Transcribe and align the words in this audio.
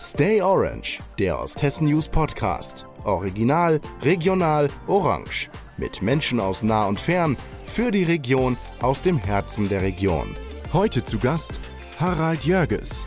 Stay 0.00 0.40
Orange, 0.40 1.00
der 1.18 1.40
Osthessen 1.40 1.88
News 1.88 2.08
Podcast. 2.08 2.86
Original, 3.02 3.80
regional, 4.02 4.68
orange. 4.86 5.50
Mit 5.76 6.02
Menschen 6.02 6.38
aus 6.38 6.62
nah 6.62 6.86
und 6.86 7.00
fern, 7.00 7.36
für 7.66 7.90
die 7.90 8.04
Region, 8.04 8.56
aus 8.80 9.02
dem 9.02 9.18
Herzen 9.18 9.68
der 9.68 9.82
Region. 9.82 10.36
Heute 10.72 11.04
zu 11.04 11.18
Gast 11.18 11.58
Harald 11.98 12.44
Jörges. 12.44 13.02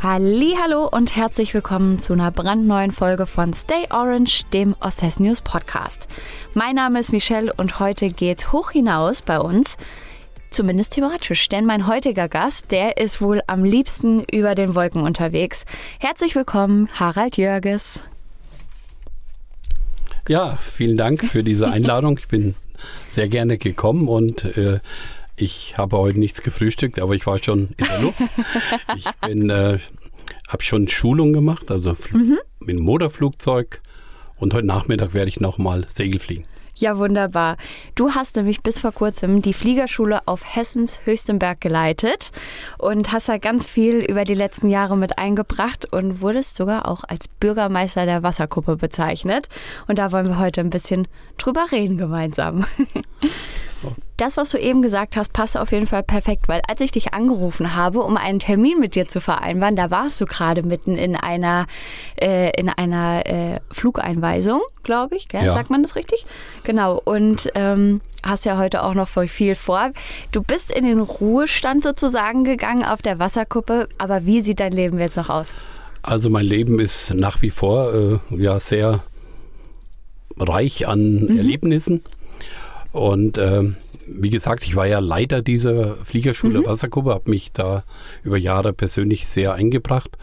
Hallo 0.00 0.86
und 0.86 1.16
herzlich 1.16 1.52
willkommen 1.54 1.98
zu 1.98 2.12
einer 2.12 2.30
brandneuen 2.30 2.92
Folge 2.92 3.26
von 3.26 3.52
Stay 3.52 3.88
Orange, 3.90 4.44
dem 4.52 4.76
Osthessen 4.78 5.26
News 5.26 5.40
Podcast. 5.40 6.06
Mein 6.54 6.76
Name 6.76 7.00
ist 7.00 7.10
Michelle 7.10 7.52
und 7.52 7.80
heute 7.80 8.10
geht's 8.10 8.52
hoch 8.52 8.70
hinaus 8.70 9.22
bei 9.22 9.40
uns 9.40 9.76
Zumindest 10.50 10.94
thematisch, 10.94 11.48
denn 11.48 11.66
mein 11.66 11.86
heutiger 11.86 12.28
Gast, 12.28 12.72
der 12.72 12.96
ist 12.96 13.20
wohl 13.20 13.42
am 13.46 13.64
liebsten 13.64 14.24
über 14.24 14.54
den 14.54 14.74
Wolken 14.74 15.02
unterwegs. 15.02 15.66
Herzlich 15.98 16.34
willkommen, 16.34 16.88
Harald 16.94 17.36
Jörges. 17.36 18.02
Ja, 20.26 20.56
vielen 20.56 20.96
Dank 20.96 21.24
für 21.24 21.44
diese 21.44 21.68
Einladung. 21.70 22.18
Ich 22.18 22.28
bin 22.28 22.54
sehr 23.06 23.28
gerne 23.28 23.58
gekommen 23.58 24.08
und 24.08 24.44
äh, 24.56 24.80
ich 25.36 25.76
habe 25.76 25.98
heute 25.98 26.18
nichts 26.18 26.42
gefrühstückt, 26.42 26.98
aber 26.98 27.14
ich 27.14 27.26
war 27.26 27.42
schon 27.42 27.68
in 27.76 27.86
der 27.86 28.00
Luft. 28.00 28.22
ich 28.96 29.06
bin, 29.20 29.50
äh, 29.50 29.78
habe 30.48 30.62
schon 30.62 30.88
Schulung 30.88 31.32
gemacht, 31.34 31.70
also 31.70 31.94
mhm. 32.12 32.38
mit 32.60 32.70
dem 32.70 32.82
Motorflugzeug 32.82 33.82
und 34.36 34.54
heute 34.54 34.66
Nachmittag 34.66 35.12
werde 35.12 35.28
ich 35.28 35.40
nochmal 35.40 35.86
Segel 35.94 36.18
fliegen. 36.20 36.44
Ja, 36.80 36.96
wunderbar. 36.96 37.56
Du 37.96 38.12
hast 38.12 38.36
nämlich 38.36 38.62
bis 38.62 38.78
vor 38.78 38.92
kurzem 38.92 39.42
die 39.42 39.52
Fliegerschule 39.52 40.20
auf 40.26 40.44
Hessens 40.44 41.00
höchstem 41.04 41.40
Berg 41.40 41.60
geleitet 41.60 42.30
und 42.78 43.10
hast 43.10 43.28
da 43.28 43.38
ganz 43.38 43.66
viel 43.66 43.96
über 43.96 44.22
die 44.22 44.34
letzten 44.34 44.68
Jahre 44.70 44.96
mit 44.96 45.18
eingebracht 45.18 45.92
und 45.92 46.20
wurdest 46.20 46.54
sogar 46.54 46.86
auch 46.86 47.02
als 47.02 47.26
Bürgermeister 47.26 48.06
der 48.06 48.22
Wasserkuppe 48.22 48.76
bezeichnet. 48.76 49.48
Und 49.88 49.98
da 49.98 50.12
wollen 50.12 50.28
wir 50.28 50.38
heute 50.38 50.60
ein 50.60 50.70
bisschen 50.70 51.08
drüber 51.36 51.66
reden 51.72 51.98
gemeinsam. 51.98 52.64
Das, 54.16 54.36
was 54.36 54.50
du 54.50 54.58
eben 54.58 54.82
gesagt 54.82 55.16
hast, 55.16 55.32
passt 55.32 55.56
auf 55.56 55.70
jeden 55.72 55.86
Fall 55.86 56.02
perfekt, 56.02 56.48
weil 56.48 56.60
als 56.66 56.80
ich 56.80 56.90
dich 56.90 57.14
angerufen 57.14 57.76
habe, 57.76 58.00
um 58.00 58.16
einen 58.16 58.40
Termin 58.40 58.80
mit 58.80 58.94
dir 58.94 59.08
zu 59.08 59.20
vereinbaren, 59.20 59.76
da 59.76 59.90
warst 59.90 60.20
du 60.20 60.24
gerade 60.24 60.62
mitten 60.62 60.96
in 60.96 61.14
einer, 61.14 61.66
äh, 62.20 62.50
in 62.58 62.68
einer 62.68 63.26
äh, 63.26 63.54
Flugeinweisung, 63.70 64.60
glaube 64.82 65.16
ich. 65.16 65.28
Gell? 65.28 65.44
Ja. 65.44 65.52
Sagt 65.52 65.70
man 65.70 65.82
das 65.82 65.94
richtig? 65.94 66.26
Genau. 66.64 67.00
Und 67.04 67.48
ähm, 67.54 68.00
hast 68.24 68.44
ja 68.44 68.58
heute 68.58 68.82
auch 68.82 68.94
noch 68.94 69.08
voll 69.08 69.28
viel 69.28 69.54
vor. 69.54 69.92
Du 70.32 70.42
bist 70.42 70.70
in 70.70 70.84
den 70.84 71.00
Ruhestand 71.00 71.84
sozusagen 71.84 72.44
gegangen 72.44 72.84
auf 72.84 73.02
der 73.02 73.18
Wasserkuppe, 73.18 73.88
aber 73.98 74.26
wie 74.26 74.40
sieht 74.40 74.60
dein 74.60 74.72
Leben 74.72 74.98
jetzt 74.98 75.16
noch 75.16 75.28
aus? 75.28 75.54
Also 76.02 76.30
mein 76.30 76.46
Leben 76.46 76.80
ist 76.80 77.14
nach 77.14 77.42
wie 77.42 77.50
vor 77.50 77.94
äh, 77.94 78.18
ja 78.30 78.58
sehr 78.58 79.02
reich 80.38 80.86
an 80.86 81.24
mhm. 81.24 81.36
Erlebnissen. 81.36 82.02
Und 82.92 83.38
ähm, 83.38 83.76
wie 84.06 84.30
gesagt, 84.30 84.64
ich 84.64 84.76
war 84.76 84.86
ja 84.86 84.98
Leiter 84.98 85.42
dieser 85.42 85.96
Fliegerschule 86.04 86.60
mhm. 86.60 86.66
Wasserkuppe, 86.66 87.10
habe 87.10 87.30
mich 87.30 87.52
da 87.52 87.84
über 88.22 88.38
Jahre 88.38 88.72
persönlich 88.72 89.28
sehr 89.28 89.54
eingebracht. 89.54 90.16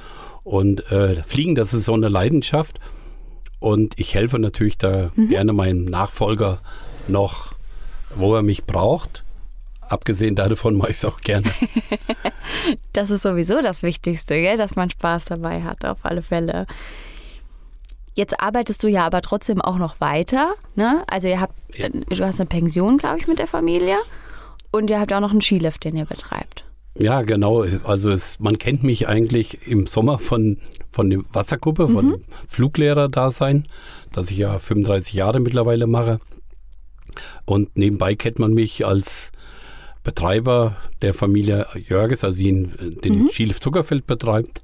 Und 0.44 0.91
äh, 0.91 1.23
Fliegen, 1.23 1.55
das 1.55 1.73
ist 1.73 1.86
so 1.86 1.93
eine 1.93 2.09
Leidenschaft. 2.09 2.80
Und 3.59 3.93
ich 3.97 4.13
helfe 4.13 4.39
natürlich 4.39 4.77
da 4.77 5.11
mhm. 5.16 5.30
gerne 5.30 5.53
meinem 5.53 5.86
Nachfolger 5.86 6.59
noch, 7.08 7.53
wo 8.16 8.36
er 8.36 8.43
mich 8.43 8.66
braucht. 8.66 9.23
Abgesehen 9.81 10.36
davon 10.36 10.75
mache 10.75 10.91
ich 10.91 10.97
es 10.97 11.05
auch 11.05 11.21
gerne. 11.21 11.49
das 12.93 13.11
ist 13.11 13.21
sowieso 13.21 13.61
das 13.61 13.83
Wichtigste, 13.83 14.36
gell? 14.36 14.58
dass 14.58 14.75
man 14.75 14.89
Spaß 14.89 15.25
dabei 15.25 15.61
hat, 15.61 15.86
auf 15.86 15.99
alle 16.03 16.23
Fälle. 16.23 16.66
Jetzt 18.16 18.39
arbeitest 18.39 18.81
du 18.81 18.88
ja 18.88 19.05
aber 19.05 19.21
trotzdem 19.21 19.61
auch 19.61 19.77
noch 19.77 19.99
weiter. 19.99 20.55
Ne? 20.76 21.03
Also 21.08 21.27
ihr 21.27 21.42
habt, 21.42 21.53
ja. 21.77 21.89
du 21.89 22.26
hast 22.26 22.39
eine 22.39 22.48
Pension, 22.48 22.98
glaube 22.98 23.20
ich, 23.20 23.27
mit 23.27 23.39
der 23.39 23.48
Familie. 23.48 23.98
Und 24.71 24.89
ihr 24.89 24.99
habt 24.99 25.14
auch 25.14 25.20
noch 25.20 25.31
einen 25.31 25.42
Skilift, 25.42 25.83
den 25.83 25.98
ihr 25.98 26.05
betreibt. 26.05 26.65
Ja, 26.98 27.23
genau. 27.23 27.65
Also 27.83 28.09
es, 28.09 28.39
man 28.39 28.58
kennt 28.58 28.83
mich 28.83 29.09
eigentlich 29.09 29.67
im 29.67 29.86
Sommer 29.86 30.17
von, 30.17 30.58
von 30.92 31.09
der 31.09 31.20
Wassergruppe, 31.33 31.89
von 31.89 32.05
mhm. 32.05 32.23
Fluglehrer-Dasein, 32.48 33.67
das 34.14 34.32
ich 34.32 34.37
ja 34.37 34.58
35 34.58 35.14
Jahre 35.14 35.42
mittlerweile 35.42 35.87
mache. 35.87 36.20
Und 37.43 37.77
nebenbei 37.77 38.15
kennt 38.15 38.39
man 38.39 38.53
mich 38.53 38.86
als 38.86 39.33
Betreiber 40.03 40.77
der 41.02 41.14
Familie 41.14 41.67
Jörges, 41.73 42.23
also 42.23 42.37
die 42.37 42.70
den 43.03 43.23
mhm. 43.23 43.27
Skilift 43.30 43.61
Zuckerfeld 43.61 44.08
betreibt. 44.08 44.61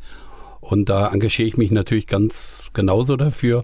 Und 0.61 0.89
da 0.89 1.11
engagiere 1.11 1.47
ich 1.47 1.57
mich 1.57 1.71
natürlich 1.71 2.07
ganz 2.07 2.61
genauso 2.73 3.17
dafür. 3.17 3.63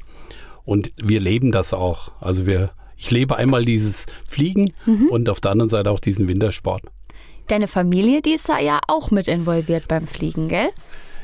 Und 0.66 0.91
wir 0.97 1.22
leben 1.22 1.52
das 1.52 1.74
auch. 1.74 2.12
Also 2.19 2.46
wir, 2.46 2.72
ich 2.97 3.12
lebe 3.12 3.38
einmal 3.38 3.63
dieses 3.63 4.08
Fliegen 4.28 4.74
mhm. 4.85 5.07
und 5.09 5.30
auf 5.30 5.40
der 5.40 5.52
anderen 5.52 5.69
Seite 5.69 5.91
auch 5.91 6.02
diesen 6.02 6.28
Wintersport. 6.28 6.81
Deine 7.47 7.69
Familie, 7.69 8.22
die 8.22 8.34
ist 8.34 8.50
da 8.50 8.59
ja 8.59 8.81
auch 8.88 9.09
mit 9.12 9.30
involviert 9.30 9.88
beim 9.88 10.07
Fliegen, 10.07 10.50
gell? 10.50 10.69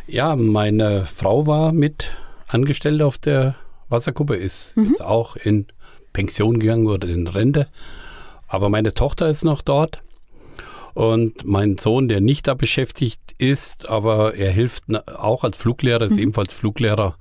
Ja, 0.08 0.36
meine 0.38 1.06
Frau 1.06 1.48
war 1.48 1.74
mit 1.74 2.12
angestellt 2.48 3.02
auf 3.02 3.18
der 3.18 3.56
Wasserkuppe, 3.90 4.36
ist 4.36 4.78
mhm. 4.78 4.90
jetzt 4.90 5.04
auch 5.04 5.36
in 5.36 5.68
Pension 6.14 6.60
gegangen 6.60 6.88
oder 6.88 7.10
in 7.10 7.28
Rente. 7.28 7.68
Aber 8.48 8.70
meine 8.70 8.94
Tochter 8.94 9.28
ist 9.28 9.44
noch 9.44 9.62
dort. 9.62 10.04
Und 10.94 11.46
mein 11.46 11.78
Sohn, 11.78 12.08
der 12.08 12.22
nicht 12.22 12.48
da 12.48 12.54
beschäftigt 12.54 13.20
ist, 13.38 13.90
aber 13.90 14.36
er 14.36 14.52
hilft 14.52 14.84
auch 15.08 15.44
als 15.44 15.58
Fluglehrer, 15.58 16.06
ist 16.06 16.14
mhm. 16.14 16.20
ebenfalls 16.20 16.54
Fluglehrer 16.54 17.18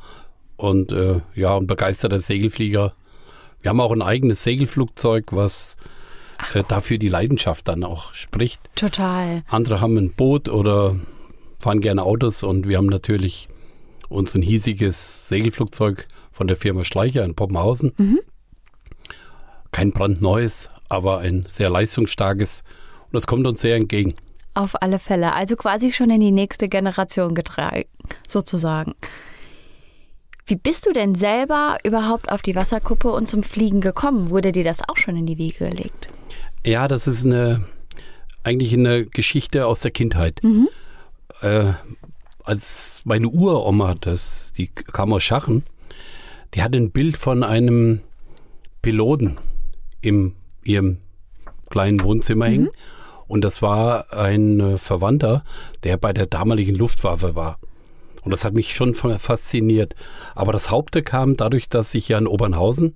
und 0.56 0.93
äh, 0.93 1.21
ja, 1.34 1.56
ein 1.56 1.66
begeisterter 1.66 2.21
Segelflieger. 2.21 2.94
Wir 3.62 3.69
haben 3.71 3.81
auch 3.81 3.93
ein 3.93 4.03
eigenes 4.03 4.43
Segelflugzeug, 4.43 5.33
was 5.33 5.77
äh, 6.53 6.62
dafür 6.66 6.99
die 6.99 7.09
Leidenschaft 7.09 7.66
dann 7.69 7.84
auch 7.84 8.12
spricht. 8.15 8.60
Total. 8.75 9.43
Andere 9.49 9.81
haben 9.81 9.97
ein 9.97 10.12
Boot 10.12 10.49
oder 10.49 10.97
fahren 11.59 11.81
gerne 11.81 12.03
Autos 12.03 12.43
und 12.43 12.69
wir 12.69 12.77
haben 12.77 12.87
natürlich 12.87 13.49
unser 14.09 14.41
hiesiges 14.41 15.28
Segelflugzeug 15.28 16.09
von 16.31 16.47
der 16.47 16.56
Firma 16.56 16.84
Schleicher 16.84 17.25
in 17.25 17.34
Poppenhausen. 17.34 17.93
Mhm. 17.97 18.21
Kein 19.71 19.93
brandneues, 19.93 20.71
aber 20.91 21.19
ein 21.19 21.44
sehr 21.49 21.71
leistungsstarkes 21.71 22.62
und 23.12 23.16
das 23.16 23.26
kommt 23.26 23.46
uns 23.46 23.60
sehr 23.60 23.76
entgegen. 23.76 24.14
Auf 24.54 24.80
alle 24.82 24.98
Fälle. 24.98 25.34
Also 25.34 25.56
quasi 25.56 25.92
schon 25.92 26.10
in 26.10 26.20
die 26.20 26.32
nächste 26.32 26.68
Generation 26.68 27.34
getragen, 27.34 27.84
sozusagen. 28.28 28.94
Wie 30.46 30.56
bist 30.56 30.86
du 30.86 30.92
denn 30.92 31.14
selber 31.14 31.78
überhaupt 31.84 32.30
auf 32.30 32.42
die 32.42 32.56
Wasserkuppe 32.56 33.10
und 33.12 33.28
zum 33.28 33.42
Fliegen 33.42 33.80
gekommen? 33.80 34.30
Wurde 34.30 34.52
dir 34.52 34.64
das 34.64 34.80
auch 34.88 34.96
schon 34.96 35.16
in 35.16 35.26
die 35.26 35.38
Wiege 35.38 35.70
gelegt? 35.70 36.08
Ja, 36.64 36.88
das 36.88 37.06
ist 37.06 37.24
eine 37.24 37.64
eigentlich 38.44 38.72
eine 38.72 39.06
Geschichte 39.06 39.66
aus 39.66 39.80
der 39.80 39.90
Kindheit. 39.90 40.40
Mhm. 40.42 40.68
Äh, 41.40 41.72
als 42.44 43.00
meine 43.04 43.28
Uroma, 43.28 43.94
das, 44.00 44.52
die 44.56 44.68
kam 44.68 45.12
aus 45.12 45.22
Schachen, 45.22 45.64
die 46.54 46.62
hatte 46.62 46.76
ein 46.76 46.90
Bild 46.90 47.16
von 47.16 47.44
einem 47.44 48.00
Piloten 48.82 49.36
in 50.00 50.34
ihrem 50.64 50.98
kleinen 51.70 52.02
Wohnzimmer 52.02 52.46
mhm. 52.48 52.50
hängen. 52.50 52.70
Und 53.27 53.43
das 53.43 53.62
war 53.62 54.12
ein 54.12 54.60
äh, 54.60 54.77
Verwandter, 54.77 55.44
der 55.84 55.97
bei 55.97 56.12
der 56.12 56.27
damaligen 56.27 56.75
Luftwaffe 56.75 57.34
war. 57.34 57.59
Und 58.22 58.31
das 58.31 58.44
hat 58.44 58.55
mich 58.55 58.75
schon 58.75 58.94
fasziniert. 58.94 59.97
Aber 60.34 60.53
das 60.53 60.71
Haupte 60.71 61.03
kam 61.03 61.37
dadurch, 61.37 61.69
dass 61.69 61.94
ich 61.94 62.09
ja 62.09 62.19
in 62.19 62.28
Obernhausen 62.28 62.94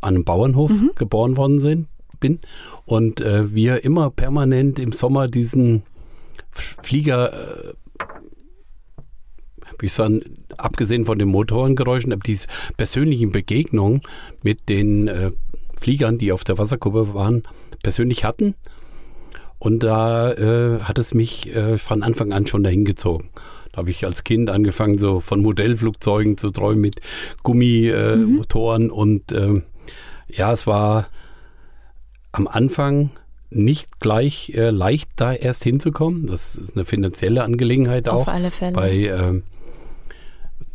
an 0.00 0.14
einem 0.14 0.24
Bauernhof 0.24 0.70
mhm. 0.70 0.90
geboren 0.96 1.36
worden 1.36 1.58
sind, 1.58 1.86
bin 2.18 2.40
und 2.84 3.20
äh, 3.20 3.54
wir 3.54 3.84
immer 3.84 4.10
permanent 4.10 4.78
im 4.78 4.92
Sommer 4.92 5.28
diesen 5.28 5.84
Flieger, 6.50 7.32
äh, 7.32 7.74
wie 9.78 9.86
ich 9.86 9.92
sagen, 9.92 10.44
abgesehen 10.58 11.06
von 11.06 11.18
den 11.18 11.28
Motorengeräuschen, 11.28 12.18
diese 12.20 12.48
persönlichen 12.76 13.32
Begegnungen 13.32 14.02
mit 14.42 14.68
den 14.68 15.08
äh, 15.08 15.32
Fliegern, 15.78 16.18
die 16.18 16.32
auf 16.32 16.44
der 16.44 16.58
Wasserkuppe 16.58 17.14
waren, 17.14 17.42
persönlich 17.82 18.24
hatten. 18.24 18.54
Und 19.58 19.82
da 19.82 20.32
äh, 20.32 20.80
hat 20.80 20.98
es 20.98 21.12
mich 21.12 21.54
äh, 21.54 21.76
von 21.76 22.02
Anfang 22.02 22.32
an 22.32 22.46
schon 22.46 22.62
dahin 22.62 22.84
gezogen. 22.84 23.28
Da 23.72 23.78
habe 23.78 23.90
ich 23.90 24.04
als 24.06 24.24
Kind 24.24 24.50
angefangen, 24.50 24.98
so 24.98 25.20
von 25.20 25.42
Modellflugzeugen 25.42 26.38
zu 26.38 26.50
träumen 26.50 26.80
mit 26.80 27.00
Gummimotoren. 27.42 28.82
Äh, 28.82 28.86
mhm. 28.86 28.90
Und 28.90 29.32
ähm, 29.32 29.62
ja, 30.28 30.52
es 30.52 30.66
war 30.66 31.08
am 32.32 32.48
Anfang 32.48 33.10
nicht 33.50 34.00
gleich 34.00 34.52
äh, 34.54 34.70
leicht, 34.70 35.10
da 35.16 35.32
erst 35.34 35.64
hinzukommen. 35.64 36.26
Das 36.26 36.54
ist 36.54 36.76
eine 36.76 36.84
finanzielle 36.84 37.42
Angelegenheit 37.42 38.08
auch. 38.08 38.22
Auf 38.22 38.28
alle 38.28 38.50
Fälle. 38.50 38.72
Bei 38.72 38.92
äh, 38.92 39.42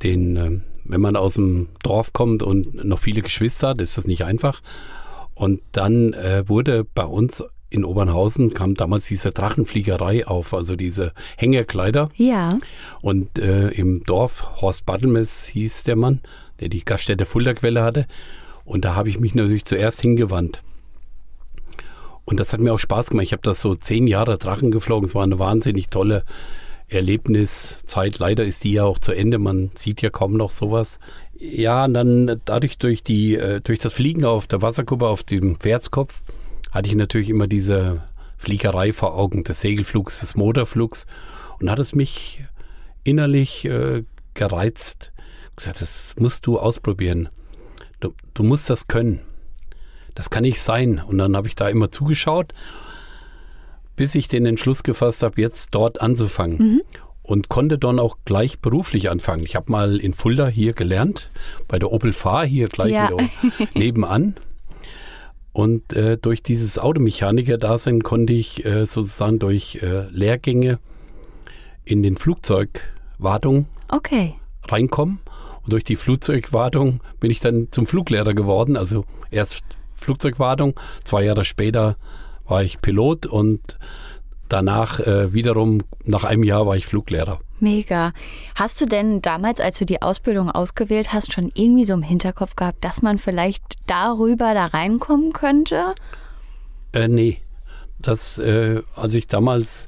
den, 0.03 0.35
äh, 0.37 0.59
wenn 0.83 1.01
man 1.01 1.15
aus 1.15 1.35
dem 1.35 1.69
Dorf 1.83 2.13
kommt 2.13 2.43
und 2.43 2.83
noch 2.83 2.99
viele 2.99 3.21
Geschwister 3.21 3.69
hat, 3.69 3.81
ist 3.81 3.97
das 3.97 4.07
nicht 4.07 4.25
einfach. 4.25 4.61
Und 5.35 5.61
dann 5.73 6.13
äh, 6.13 6.47
wurde 6.47 6.85
bei 6.85 7.05
uns 7.05 7.43
in 7.69 7.83
Obernhausen 7.83 8.53
kam 8.53 8.73
damals 8.75 9.07
diese 9.07 9.31
Drachenfliegerei 9.31 10.25
auf, 10.25 10.53
also 10.53 10.75
diese 10.75 11.11
Hängerkleider. 11.37 12.09
Ja. 12.15 12.57
Und 13.01 13.37
äh, 13.37 13.69
im 13.69 14.03
Dorf, 14.05 14.61
Horst 14.61 14.85
Bartelmes 14.85 15.45
hieß 15.47 15.83
der 15.83 15.97
Mann, 15.97 16.21
der 16.61 16.69
die 16.69 16.85
Gaststätte 16.85 17.25
Fuldaquelle 17.25 17.83
hatte. 17.83 18.07
Und 18.63 18.85
da 18.85 18.95
habe 18.95 19.09
ich 19.09 19.19
mich 19.19 19.35
natürlich 19.35 19.65
zuerst 19.65 20.01
hingewandt. 20.01 20.61
Und 22.23 22.39
das 22.39 22.53
hat 22.53 22.59
mir 22.59 22.73
auch 22.73 22.79
Spaß 22.79 23.09
gemacht. 23.09 23.25
Ich 23.25 23.33
habe 23.33 23.43
das 23.43 23.61
so 23.61 23.75
zehn 23.75 24.07
Jahre 24.07 24.37
Drachen 24.37 24.71
geflogen. 24.71 25.07
Es 25.07 25.13
war 25.13 25.23
eine 25.23 25.37
wahnsinnig 25.37 25.89
tolle 25.89 26.23
Erlebniszeit. 26.87 28.19
Leider 28.19 28.43
ist 28.43 28.63
die 28.63 28.73
ja 28.73 28.83
auch 28.83 28.99
zu 28.99 29.11
Ende. 29.11 29.37
Man 29.37 29.71
sieht 29.75 30.01
ja 30.01 30.09
kaum 30.09 30.33
noch 30.33 30.51
sowas. 30.51 30.99
Ja, 31.51 31.85
und 31.85 31.93
dann 31.93 32.41
dadurch 32.45 32.77
durch 32.77 33.03
die, 33.03 33.35
äh, 33.35 33.61
durch 33.61 33.79
das 33.79 33.93
Fliegen 33.93 34.25
auf 34.25 34.47
der 34.47 34.61
Wasserkuppe 34.61 35.07
auf 35.07 35.23
dem 35.23 35.57
Pferdskopf 35.57 36.21
hatte 36.71 36.89
ich 36.89 36.95
natürlich 36.95 37.29
immer 37.29 37.47
diese 37.47 38.03
Fliegerei 38.37 38.91
vor 38.91 39.15
Augen 39.15 39.43
des 39.43 39.61
Segelflugs, 39.61 40.19
des 40.19 40.35
Motorflugs 40.35 41.05
und 41.59 41.69
hat 41.69 41.79
es 41.79 41.95
mich 41.95 42.43
innerlich 43.03 43.65
äh, 43.65 44.03
gereizt. 44.33 45.13
Gesagt, 45.55 45.81
das 45.81 46.15
musst 46.17 46.45
du 46.47 46.59
ausprobieren. 46.59 47.29
Du, 48.01 48.13
du 48.33 48.43
musst 48.43 48.69
das 48.69 48.87
können 48.87 49.21
das 50.15 50.29
kann 50.29 50.43
nicht 50.43 50.61
sein. 50.61 51.03
Und 51.05 51.17
dann 51.19 51.35
habe 51.35 51.47
ich 51.47 51.55
da 51.55 51.69
immer 51.69 51.91
zugeschaut, 51.91 52.53
bis 53.95 54.15
ich 54.15 54.27
den 54.27 54.45
Entschluss 54.45 54.83
gefasst 54.83 55.21
habe, 55.21 55.39
jetzt 55.39 55.75
dort 55.75 56.01
anzufangen. 56.01 56.57
Mhm. 56.57 56.81
Und 57.25 57.49
konnte 57.49 57.79
dann 57.79 57.97
auch 57.97 58.17
gleich 58.23 58.59
beruflich 58.59 59.09
anfangen. 59.09 59.43
Ich 59.43 59.55
habe 59.55 59.71
mal 59.71 59.97
in 59.97 60.13
Fulda 60.13 60.47
hier 60.47 60.73
gelernt, 60.73 61.31
bei 61.67 61.79
der 61.79 61.91
Opel 61.91 62.13
Fahr 62.13 62.45
hier 62.45 62.67
gleich 62.67 62.93
ja. 62.93 63.09
nebenan. 63.73 64.35
Und 65.51 65.93
äh, 65.93 66.17
durch 66.19 66.43
dieses 66.43 66.77
Automechaniker-Dasein 66.77 68.03
konnte 68.03 68.33
ich 68.33 68.63
äh, 68.63 68.85
sozusagen 68.85 69.39
durch 69.39 69.79
äh, 69.81 70.07
Lehrgänge 70.11 70.77
in 71.83 72.03
den 72.03 72.15
Flugzeugwartung 72.15 73.65
okay. 73.89 74.35
reinkommen. 74.67 75.19
Und 75.63 75.73
durch 75.73 75.83
die 75.83 75.95
Flugzeugwartung 75.95 76.99
bin 77.19 77.31
ich 77.31 77.39
dann 77.39 77.69
zum 77.71 77.87
Fluglehrer 77.87 78.35
geworden. 78.35 78.77
Also 78.77 79.03
erst 79.31 79.63
Flugzeugwartung. 79.95 80.79
Zwei 81.03 81.23
Jahre 81.23 81.43
später 81.43 81.95
war 82.45 82.61
ich 82.61 82.81
Pilot 82.81 83.25
und 83.25 83.79
danach 84.49 84.99
äh, 84.99 85.33
wiederum, 85.33 85.81
nach 86.03 86.23
einem 86.23 86.43
Jahr 86.43 86.65
war 86.65 86.75
ich 86.75 86.85
Fluglehrer. 86.85 87.39
Mega. 87.59 88.13
Hast 88.55 88.81
du 88.81 88.85
denn 88.85 89.21
damals, 89.21 89.59
als 89.59 89.79
du 89.79 89.85
die 89.85 90.01
Ausbildung 90.01 90.51
ausgewählt 90.51 91.13
hast, 91.13 91.33
schon 91.33 91.51
irgendwie 91.53 91.85
so 91.85 91.93
im 91.93 92.03
Hinterkopf 92.03 92.55
gehabt, 92.55 92.83
dass 92.83 93.01
man 93.01 93.17
vielleicht 93.17 93.63
darüber 93.87 94.53
da 94.53 94.65
reinkommen 94.65 95.31
könnte? 95.31 95.95
Äh, 96.93 97.07
nee. 97.07 97.37
Das, 97.99 98.37
äh, 98.37 98.81
als 98.95 99.15
ich 99.15 99.27
damals 99.27 99.87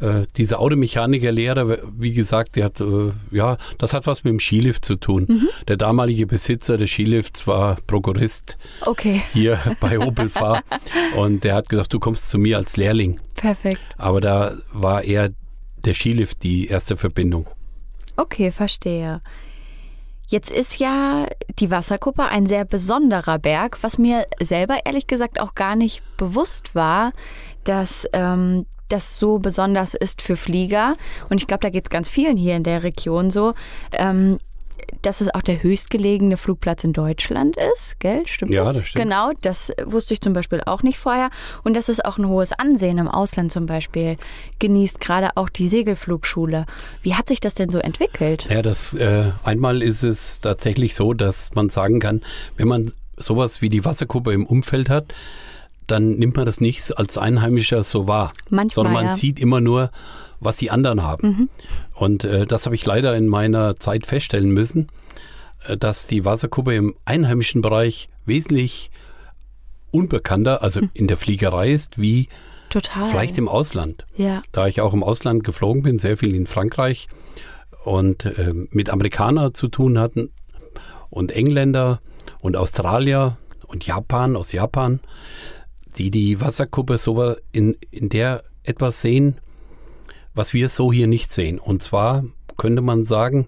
äh, 0.00 0.26
diese 0.36 0.58
Automechanikerlehre, 0.58 1.82
wie 1.96 2.12
gesagt, 2.12 2.56
der 2.56 2.66
hat, 2.66 2.80
äh, 2.80 3.12
ja, 3.30 3.56
das 3.78 3.92
hat 3.92 4.06
was 4.06 4.24
mit 4.24 4.32
dem 4.32 4.40
Skilift 4.40 4.84
zu 4.84 4.96
tun. 4.96 5.26
Mhm. 5.28 5.48
Der 5.68 5.76
damalige 5.76 6.26
Besitzer 6.26 6.76
des 6.76 6.90
Skilifts 6.90 7.46
war 7.46 7.76
Prokurist 7.86 8.58
okay. 8.82 9.22
hier 9.32 9.58
bei 9.80 9.98
Opel 9.98 10.28
Fahr 10.28 10.62
und 11.16 11.44
der 11.44 11.54
hat 11.54 11.68
gesagt, 11.68 11.92
du 11.92 11.98
kommst 11.98 12.28
zu 12.28 12.38
mir 12.38 12.56
als 12.56 12.76
Lehrling. 12.76 13.20
Perfekt. 13.34 13.80
Aber 13.98 14.20
da 14.20 14.54
war 14.72 15.02
eher 15.02 15.30
der 15.76 15.94
Skilift 15.94 16.42
die 16.42 16.68
erste 16.68 16.96
Verbindung. 16.96 17.46
Okay, 18.16 18.50
verstehe. 18.50 19.20
Jetzt 20.28 20.50
ist 20.50 20.78
ja 20.78 21.26
die 21.58 21.70
Wasserkuppe 21.70 22.24
ein 22.24 22.46
sehr 22.46 22.64
besonderer 22.64 23.38
Berg, 23.38 23.78
was 23.82 23.98
mir 23.98 24.26
selber 24.40 24.86
ehrlich 24.86 25.06
gesagt 25.06 25.38
auch 25.38 25.54
gar 25.54 25.76
nicht 25.76 26.02
bewusst 26.16 26.74
war, 26.74 27.12
dass 27.64 28.08
ähm, 28.12 28.64
das 28.88 29.18
so 29.18 29.38
besonders 29.38 29.94
ist 29.94 30.22
für 30.22 30.36
Flieger. 30.36 30.96
Und 31.28 31.40
ich 31.40 31.46
glaube, 31.46 31.62
da 31.62 31.70
geht 31.70 31.86
es 31.86 31.90
ganz 31.90 32.08
vielen 32.08 32.36
hier 32.36 32.56
in 32.56 32.62
der 32.62 32.82
Region 32.82 33.30
so. 33.30 33.54
Ähm, 33.92 34.38
dass 35.02 35.20
es 35.20 35.34
auch 35.34 35.42
der 35.42 35.62
höchstgelegene 35.62 36.36
Flugplatz 36.36 36.84
in 36.84 36.92
Deutschland 36.92 37.56
ist, 37.72 37.98
gell? 38.00 38.22
Stimmt 38.26 38.50
ja, 38.50 38.64
das? 38.64 38.78
das 38.78 38.88
stimmt. 38.88 39.04
Genau, 39.04 39.32
das 39.42 39.72
wusste 39.84 40.14
ich 40.14 40.20
zum 40.20 40.32
Beispiel 40.32 40.62
auch 40.64 40.82
nicht 40.82 40.98
vorher. 40.98 41.30
Und 41.62 41.74
dass 41.74 41.88
es 41.88 42.04
auch 42.04 42.18
ein 42.18 42.28
hohes 42.28 42.52
Ansehen 42.52 42.98
im 42.98 43.08
Ausland 43.08 43.52
zum 43.52 43.66
Beispiel 43.66 44.16
genießt, 44.58 45.00
gerade 45.00 45.36
auch 45.36 45.48
die 45.48 45.68
Segelflugschule. 45.68 46.66
Wie 47.02 47.14
hat 47.14 47.28
sich 47.28 47.40
das 47.40 47.54
denn 47.54 47.70
so 47.70 47.78
entwickelt? 47.78 48.46
Ja, 48.50 48.62
das 48.62 48.94
äh, 48.94 49.30
einmal 49.44 49.82
ist 49.82 50.02
es 50.02 50.40
tatsächlich 50.40 50.94
so, 50.94 51.14
dass 51.14 51.54
man 51.54 51.68
sagen 51.68 52.00
kann, 52.00 52.22
wenn 52.56 52.68
man 52.68 52.92
sowas 53.16 53.62
wie 53.62 53.68
die 53.68 53.84
Wasserkuppe 53.84 54.32
im 54.32 54.46
Umfeld 54.46 54.88
hat, 54.90 55.14
dann 55.86 56.16
nimmt 56.16 56.36
man 56.36 56.46
das 56.46 56.60
nicht 56.60 56.96
als 56.98 57.18
Einheimischer 57.18 57.82
so 57.82 58.06
wahr. 58.06 58.32
Manchmal, 58.48 58.74
sondern 58.74 58.92
man 58.94 59.04
ja. 59.06 59.16
sieht 59.16 59.38
immer 59.38 59.60
nur, 59.60 59.90
was 60.44 60.56
die 60.56 60.70
anderen 60.70 61.02
haben. 61.02 61.28
Mhm. 61.28 61.48
Und 61.94 62.24
äh, 62.24 62.46
das 62.46 62.66
habe 62.66 62.74
ich 62.74 62.84
leider 62.86 63.16
in 63.16 63.26
meiner 63.28 63.76
Zeit 63.76 64.06
feststellen 64.06 64.50
müssen, 64.50 64.88
äh, 65.66 65.76
dass 65.76 66.06
die 66.06 66.24
Wasserkuppe 66.24 66.74
im 66.74 66.94
einheimischen 67.04 67.62
Bereich 67.62 68.08
wesentlich 68.26 68.90
unbekannter, 69.90 70.62
also 70.62 70.80
Mhm. 70.80 70.90
in 70.94 71.08
der 71.08 71.16
Fliegerei 71.16 71.70
ist, 71.72 71.98
wie 72.00 72.28
Total. 72.70 73.06
vielleicht 73.08 73.38
im 73.38 73.48
Ausland. 73.48 74.04
Ja. 74.16 74.42
Da 74.52 74.66
ich 74.66 74.80
auch 74.80 74.92
im 74.94 75.02
Ausland 75.02 75.44
geflogen 75.44 75.82
bin, 75.82 75.98
sehr 75.98 76.16
viel 76.16 76.34
in 76.34 76.46
Frankreich 76.46 77.06
und 77.84 78.24
äh, 78.24 78.52
mit 78.70 78.90
Amerikanern 78.90 79.54
zu 79.54 79.68
tun 79.68 79.98
hatten 79.98 80.30
und 81.10 81.30
Engländer 81.32 82.00
und 82.40 82.56
Australier 82.56 83.36
und 83.66 83.86
Japan 83.86 84.36
aus 84.36 84.52
Japan, 84.52 85.00
die 85.96 86.10
die 86.10 86.40
Wasserkuppe 86.40 86.98
so 86.98 87.34
in, 87.52 87.76
in 87.90 88.08
der 88.08 88.42
etwas 88.64 89.00
sehen, 89.00 89.36
was 90.34 90.52
wir 90.54 90.68
so 90.68 90.92
hier 90.92 91.06
nicht 91.06 91.32
sehen. 91.32 91.58
Und 91.58 91.82
zwar 91.82 92.24
könnte 92.56 92.82
man 92.82 93.04
sagen, 93.04 93.46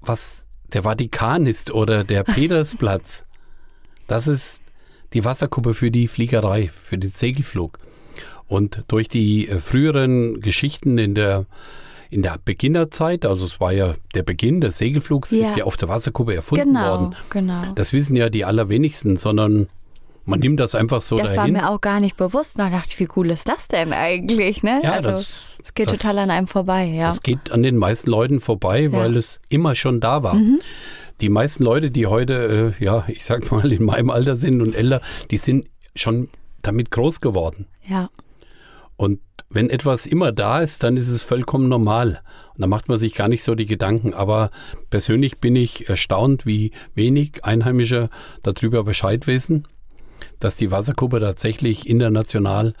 was 0.00 0.46
der 0.72 0.82
Vatikan 0.82 1.46
ist 1.46 1.70
oder 1.72 2.04
der 2.04 2.24
Petersplatz, 2.24 3.24
das 4.06 4.26
ist 4.28 4.62
die 5.12 5.24
Wasserkuppe 5.24 5.74
für 5.74 5.90
die 5.90 6.08
Fliegerei, 6.08 6.68
für 6.68 6.98
den 6.98 7.10
Segelflug. 7.10 7.78
Und 8.46 8.84
durch 8.88 9.08
die 9.08 9.48
äh, 9.48 9.58
früheren 9.58 10.40
Geschichten 10.40 10.98
in 10.98 11.14
der 11.14 11.46
in 12.10 12.22
der 12.22 12.38
Beginnerzeit, 12.44 13.24
also 13.26 13.44
es 13.44 13.60
war 13.60 13.72
ja 13.72 13.94
der 14.14 14.22
Beginn 14.22 14.60
des 14.60 14.78
Segelflugs, 14.78 15.32
Ja. 15.32 15.42
ist 15.42 15.56
ja 15.56 15.64
auf 15.64 15.76
der 15.76 15.88
Wasserkuppe 15.88 16.34
erfunden 16.34 16.66
Genau, 16.74 16.88
worden. 16.90 17.16
genau. 17.28 17.72
Das 17.74 17.92
wissen 17.92 18.14
ja 18.14 18.28
die 18.30 18.44
allerwenigsten, 18.44 19.16
sondern 19.16 19.66
man 20.24 20.40
nimmt 20.40 20.58
das 20.60 20.74
einfach 20.74 21.02
so 21.02 21.16
Das 21.16 21.30
war 21.30 21.36
dahin. 21.36 21.52
mir 21.54 21.70
auch 21.70 21.80
gar 21.80 22.00
nicht 22.00 22.16
bewusst. 22.16 22.58
Da 22.58 22.70
dachte 22.70 22.88
ich, 22.90 23.00
wie 23.00 23.08
cool 23.16 23.30
ist 23.30 23.48
das 23.48 23.68
denn 23.68 23.92
eigentlich? 23.92 24.62
Ne? 24.62 24.80
Ja, 24.82 24.92
also, 24.92 25.10
das- 25.10 25.56
es 25.62 25.74
geht 25.74 25.88
das- 25.90 25.98
total 25.98 26.18
an 26.18 26.30
einem 26.30 26.46
vorbei, 26.46 26.84
ja. 26.86 27.06
Das 27.08 27.22
geht 27.22 27.50
an 27.52 27.62
den 27.62 27.76
meisten 27.76 28.10
Leuten 28.10 28.40
vorbei, 28.40 28.90
weil 28.92 29.16
es 29.16 29.40
immer 29.48 29.74
schon 29.74 30.00
da 30.00 30.22
war. 30.22 30.34
Mhm. 30.34 30.60
Die 31.20 31.28
meisten 31.28 31.62
Leute, 31.62 31.90
die 31.90 32.06
heute, 32.06 32.74
äh, 32.80 32.84
ja, 32.84 33.04
ich 33.08 33.24
sag 33.24 33.50
mal, 33.52 33.70
in 33.70 33.84
meinem 33.84 34.10
Alter 34.10 34.36
sind 34.36 34.60
und 34.60 34.74
älter, 34.74 35.00
die 35.30 35.36
sind 35.36 35.66
schon 35.94 36.28
damit 36.62 36.90
groß 36.90 37.20
geworden. 37.20 37.66
Ja. 37.86 38.08
Und 38.96 39.20
wenn 39.50 39.70
etwas 39.70 40.06
immer 40.06 40.32
da 40.32 40.60
ist, 40.60 40.82
dann 40.82 40.96
ist 40.96 41.08
es 41.08 41.22
vollkommen 41.22 41.68
normal. 41.68 42.20
Und 42.54 42.60
da 42.62 42.66
macht 42.66 42.88
man 42.88 42.98
sich 42.98 43.14
gar 43.14 43.28
nicht 43.28 43.42
so 43.44 43.54
die 43.54 43.66
Gedanken. 43.66 44.14
Aber 44.14 44.50
persönlich 44.90 45.38
bin 45.38 45.54
ich 45.56 45.88
erstaunt, 45.88 46.46
wie 46.46 46.72
wenig 46.94 47.44
Einheimische 47.44 48.08
darüber 48.42 48.82
Bescheid 48.84 49.26
wissen, 49.26 49.66
dass 50.38 50.56
die 50.56 50.70
Wasserkuppe 50.70 51.20
tatsächlich 51.20 51.88
international 51.88 52.74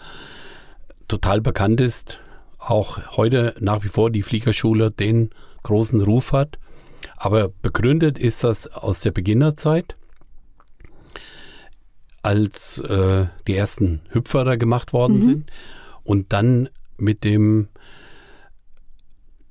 total 1.08 1.40
bekannt 1.40 1.80
ist. 1.80 2.20
Auch 2.58 3.16
heute 3.16 3.54
nach 3.60 3.84
wie 3.84 3.88
vor 3.88 4.10
die 4.10 4.22
Fliegerschule 4.22 4.90
den 4.90 5.30
großen 5.62 6.00
Ruf 6.00 6.32
hat. 6.32 6.58
Aber 7.16 7.48
begründet 7.62 8.18
ist 8.18 8.44
das 8.44 8.66
aus 8.66 9.00
der 9.00 9.10
Beginnerzeit, 9.10 9.96
als 12.22 12.78
äh, 12.78 13.26
die 13.46 13.54
ersten 13.54 14.00
Hüpfer 14.10 14.44
da 14.44 14.56
gemacht 14.56 14.92
worden 14.92 15.20
sind 15.20 15.50
und 16.02 16.32
dann 16.32 16.68
mit 16.96 17.24
dem 17.24 17.68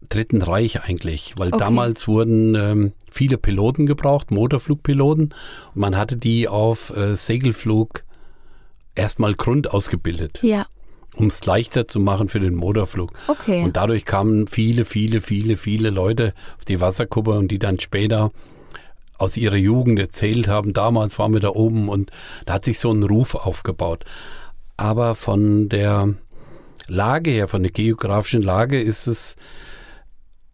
Dritten 0.10 0.41
Reich 0.41 0.83
eigentlich, 0.83 1.33
weil 1.38 1.50
Okay. 1.50 1.57
damals 1.60 2.07
wurden 2.07 2.55
ähm, 2.55 2.91
viele 3.12 3.38
Piloten 3.38 3.86
gebraucht, 3.86 4.31
Motorflugpiloten, 4.31 5.25
und 5.25 5.75
man 5.75 5.98
hatte 5.98 6.17
die 6.17 6.48
auf 6.48 6.95
äh, 6.95 7.15
Segelflug 7.15 8.03
erstmal 8.95 9.33
Grund 9.36 9.72
ausgebildet, 9.72 10.39
Ja. 10.43 10.67
um 11.15 11.27
es 11.27 11.45
leichter 11.45 11.88
zu 11.88 12.00
machen 12.00 12.29
für 12.29 12.39
den 12.39 12.55
Motorflug. 12.55 13.13
Okay. 13.27 13.63
Und 13.63 13.77
dadurch 13.77 14.05
kamen 14.05 14.48
viele, 14.48 14.86
viele, 14.86 15.22
viele, 15.22 15.57
viele 15.57 15.89
Leute 15.89 16.33
auf 16.57 16.65
die 16.65 16.79
Wasserkuppe 16.81 17.31
und 17.31 17.50
die 17.50 17.60
dann 17.60 17.79
später 17.79 18.31
aus 19.17 19.38
ihrer 19.38 19.55
Jugend 19.55 20.00
erzählt 20.00 20.48
haben, 20.48 20.74
damals 20.74 21.17
waren 21.17 21.33
wir 21.33 21.39
da 21.39 21.50
oben 21.50 21.88
und 21.88 22.12
da 22.45 22.53
hat 22.53 22.65
sich 22.65 22.77
so 22.79 22.91
ein 22.91 23.03
Ruf 23.03 23.36
aufgebaut. 23.36 24.03
Aber 24.75 25.15
von 25.15 25.69
der 25.69 26.13
Lage 26.88 27.31
her, 27.31 27.48
von 27.48 27.63
der 27.63 27.72
geografischen 27.72 28.41
Lage 28.41 28.81
ist 28.81 29.07
es, 29.07 29.36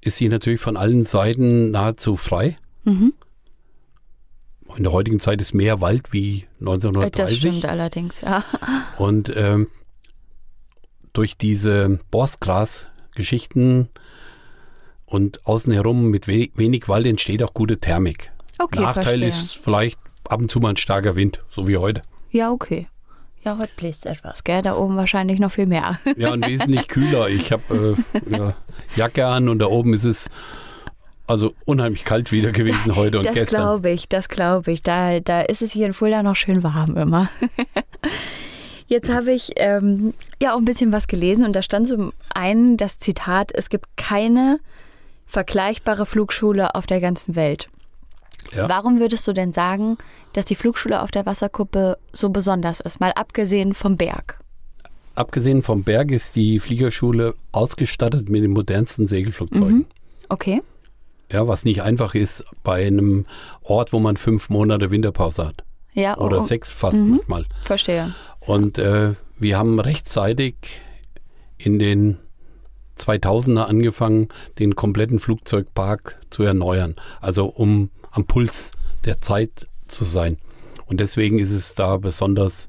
ist 0.02 0.18
sie 0.18 0.30
natürlich 0.30 0.60
von 0.60 0.78
allen 0.78 1.06
Seiten 1.06 1.72
nahezu 1.72 2.16
frei. 2.16 2.58
Mhm. 2.84 3.14
in 4.78 4.84
der 4.84 4.94
heutigen 4.94 5.20
Zeit 5.20 5.42
ist 5.42 5.54
mehr 5.54 5.82
Wald 5.82 6.14
wie 6.14 6.46
1930. 6.60 7.16
Das 7.16 7.36
stimmt 7.36 7.66
allerdings, 7.66 8.22
ja. 8.22 8.44
Und 8.98 9.36
ähm, 9.36 9.68
durch 11.14 11.38
diese 11.38 12.00
Borstgras-Geschichten 12.12 13.90
und 15.06 15.46
außen 15.46 15.74
herum 15.74 16.10
mit 16.10 16.28
we 16.28 16.50
wenig 16.56 16.88
Wald 16.88 17.06
entsteht 17.06 17.44
auch 17.44 17.54
gute 17.54 17.80
Thermik. 17.80 18.32
Okay, 18.60 18.80
Nachteil 18.80 19.20
verstehe. 19.20 19.28
ist 19.28 19.58
vielleicht 19.58 20.00
ab 20.30 20.40
und 20.40 20.52
zu 20.52 20.60
mal 20.60 20.70
ein 20.70 20.78
starker 20.78 21.16
Wind, 21.16 21.44
so 21.50 21.68
wie 21.68 21.78
heute. 21.78 22.02
Ja, 22.30 22.52
okay. 22.52 22.88
Ja, 23.44 23.58
heute 23.58 23.72
bläst 23.78 24.06
etwas, 24.06 24.44
gell? 24.44 24.62
Da 24.62 24.76
oben 24.76 24.98
wahrscheinlich 24.98 25.40
noch 25.40 25.52
viel 25.52 25.66
mehr. 25.66 25.98
Ja, 26.18 26.34
und 26.34 26.46
wesentlich 26.46 26.88
kühler. 26.88 27.30
Ich 27.30 27.52
habe 27.52 27.96
äh, 28.14 28.32
ja, 28.36 28.54
Jacke 28.96 29.26
an 29.26 29.48
und 29.48 29.60
da 29.60 29.68
oben 29.68 29.94
ist 29.94 30.04
es 30.04 30.30
also 31.26 31.54
unheimlich 31.66 32.04
kalt 32.06 32.32
wieder 32.32 32.52
gewesen 32.52 32.96
heute 32.96 33.20
und 33.20 33.26
das 33.26 33.36
gestern. 33.36 33.62
glaube 33.62 33.92
ich, 33.92 34.10
das 34.10 34.30
glaube 34.30 34.72
ich. 34.72 34.84
Da, 34.84 35.20
da 35.20 35.42
ist 35.42 35.62
es 35.62 35.72
hier 35.72 35.86
in 35.86 35.94
Fulda 35.94 36.24
noch 36.24 36.36
schön 36.36 36.64
warm 36.64 36.98
immer. 36.98 37.30
Jetzt 38.88 39.14
habe 39.14 39.32
ich 39.32 39.52
ähm, 39.58 40.16
ja 40.42 40.54
auch 40.54 40.58
ein 40.58 40.66
bisschen 40.66 40.92
was 40.92 41.08
gelesen 41.08 41.46
und 41.46 41.56
da 41.56 41.62
stand 41.62 41.88
zum 41.88 42.12
einen 42.34 42.76
das 42.76 42.98
Zitat, 42.98 43.52
es 43.54 43.70
gibt 43.70 43.86
keine 43.96 44.60
vergleichbare 45.28 46.08
Flugschule 46.08 46.74
auf 46.74 46.88
der 46.88 47.00
ganzen 47.00 47.36
Welt. 47.36 47.70
Ja. 48.54 48.68
Warum 48.70 49.00
würdest 49.00 49.28
du 49.28 49.34
denn 49.34 49.54
sagen, 49.54 49.98
dass 50.34 50.46
die 50.46 50.56
Flugschule 50.56 51.02
auf 51.02 51.12
der 51.12 51.26
Wasserkuppe 51.26 51.98
so 52.12 52.30
besonders 52.30 52.80
ist, 52.80 53.00
mal 53.00 53.12
abgesehen 53.12 53.74
vom 53.74 53.98
Berg? 53.98 54.40
Abgesehen 55.16 55.62
vom 55.62 55.84
Berg 55.84 56.12
ist 56.12 56.36
die 56.36 56.60
Fliegerschule 56.60 57.36
ausgestattet 57.52 58.30
mit 58.30 58.44
den 58.44 58.52
modernsten 58.52 59.06
Segelflugzeugen. 59.06 59.86
Okay. 60.30 60.62
Ja, 61.32 61.48
was 61.48 61.66
nicht 61.66 61.82
einfach 61.84 62.16
ist 62.16 62.46
bei 62.64 62.88
einem 62.88 63.26
Ort, 63.62 63.94
wo 63.94 64.00
man 64.00 64.18
fünf 64.18 64.50
Monate 64.50 64.92
Winterpause 64.92 65.48
hat. 65.48 65.64
Ja, 65.94 66.18
oh, 66.18 66.26
Oder 66.26 66.38
oh, 66.40 66.42
sechs 66.42 66.72
fast 66.72 67.06
manchmal. 67.06 67.46
verstehe. 67.64 68.14
Und 68.40 68.78
äh, 68.78 69.14
wir 69.38 69.58
haben 69.58 69.80
rechtzeitig 69.80 70.56
in 71.58 71.80
den 71.80 72.18
2000er 72.98 73.64
angefangen, 73.64 74.30
den 74.58 74.76
kompletten 74.76 75.20
Flugzeugpark 75.20 76.20
zu 76.30 76.44
erneuern. 76.44 76.96
Also 77.22 77.46
um 77.48 77.90
am 78.12 78.26
Puls 78.26 78.72
der 79.06 79.22
Zeit 79.22 79.68
zu 79.88 80.04
sein. 80.06 80.38
Und 80.86 81.00
deswegen 81.00 81.40
ist 81.40 81.52
es 81.52 81.76
da 81.76 81.98
besonders 81.98 82.68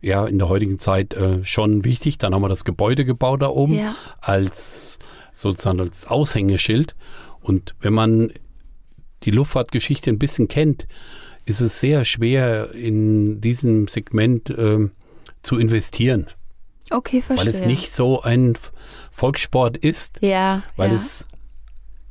ja 0.00 0.26
in 0.26 0.38
der 0.38 0.48
heutigen 0.48 0.78
Zeit 0.78 1.14
äh, 1.14 1.44
schon 1.44 1.84
wichtig. 1.84 2.18
Dann 2.18 2.34
haben 2.34 2.42
wir 2.42 2.48
das 2.48 2.64
Gebäude 2.64 3.04
gebaut 3.04 3.42
da 3.42 3.48
oben 3.48 3.74
Ja. 3.74 3.94
als 4.20 4.98
sozusagen 5.32 5.80
als 5.80 6.06
Aushängeschild. 6.06 6.94
Und 7.40 7.74
wenn 7.80 7.92
man 7.92 8.32
die 9.22 9.30
Luftfahrtgeschichte 9.30 10.10
ein 10.10 10.18
bisschen 10.18 10.48
kennt, 10.48 10.86
ist 11.44 11.60
es 11.60 11.80
sehr 11.80 12.04
schwer 12.04 12.72
in 12.74 13.40
diesem 13.40 13.86
Segment 13.88 14.50
ähm, 14.50 14.92
zu 15.42 15.58
investieren, 15.58 16.26
Okay, 16.90 17.22
verstehe. 17.22 17.46
weil 17.46 17.54
es 17.54 17.64
nicht 17.64 17.94
so 17.94 18.22
ein 18.22 18.54
Volkssport 19.10 19.76
ist, 19.76 20.18
Ja, 20.22 20.62
weil 20.76 20.90
ja. 20.90 20.96
es 20.96 21.26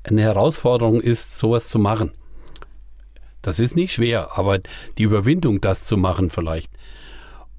eine 0.03 0.21
Herausforderung 0.21 1.01
ist, 1.01 1.37
sowas 1.37 1.69
zu 1.69 1.77
machen. 1.79 2.11
Das 3.41 3.59
ist 3.59 3.75
nicht 3.75 3.93
schwer, 3.93 4.37
aber 4.37 4.59
die 4.97 5.03
Überwindung, 5.03 5.61
das 5.61 5.85
zu 5.85 5.97
machen 5.97 6.29
vielleicht 6.29 6.71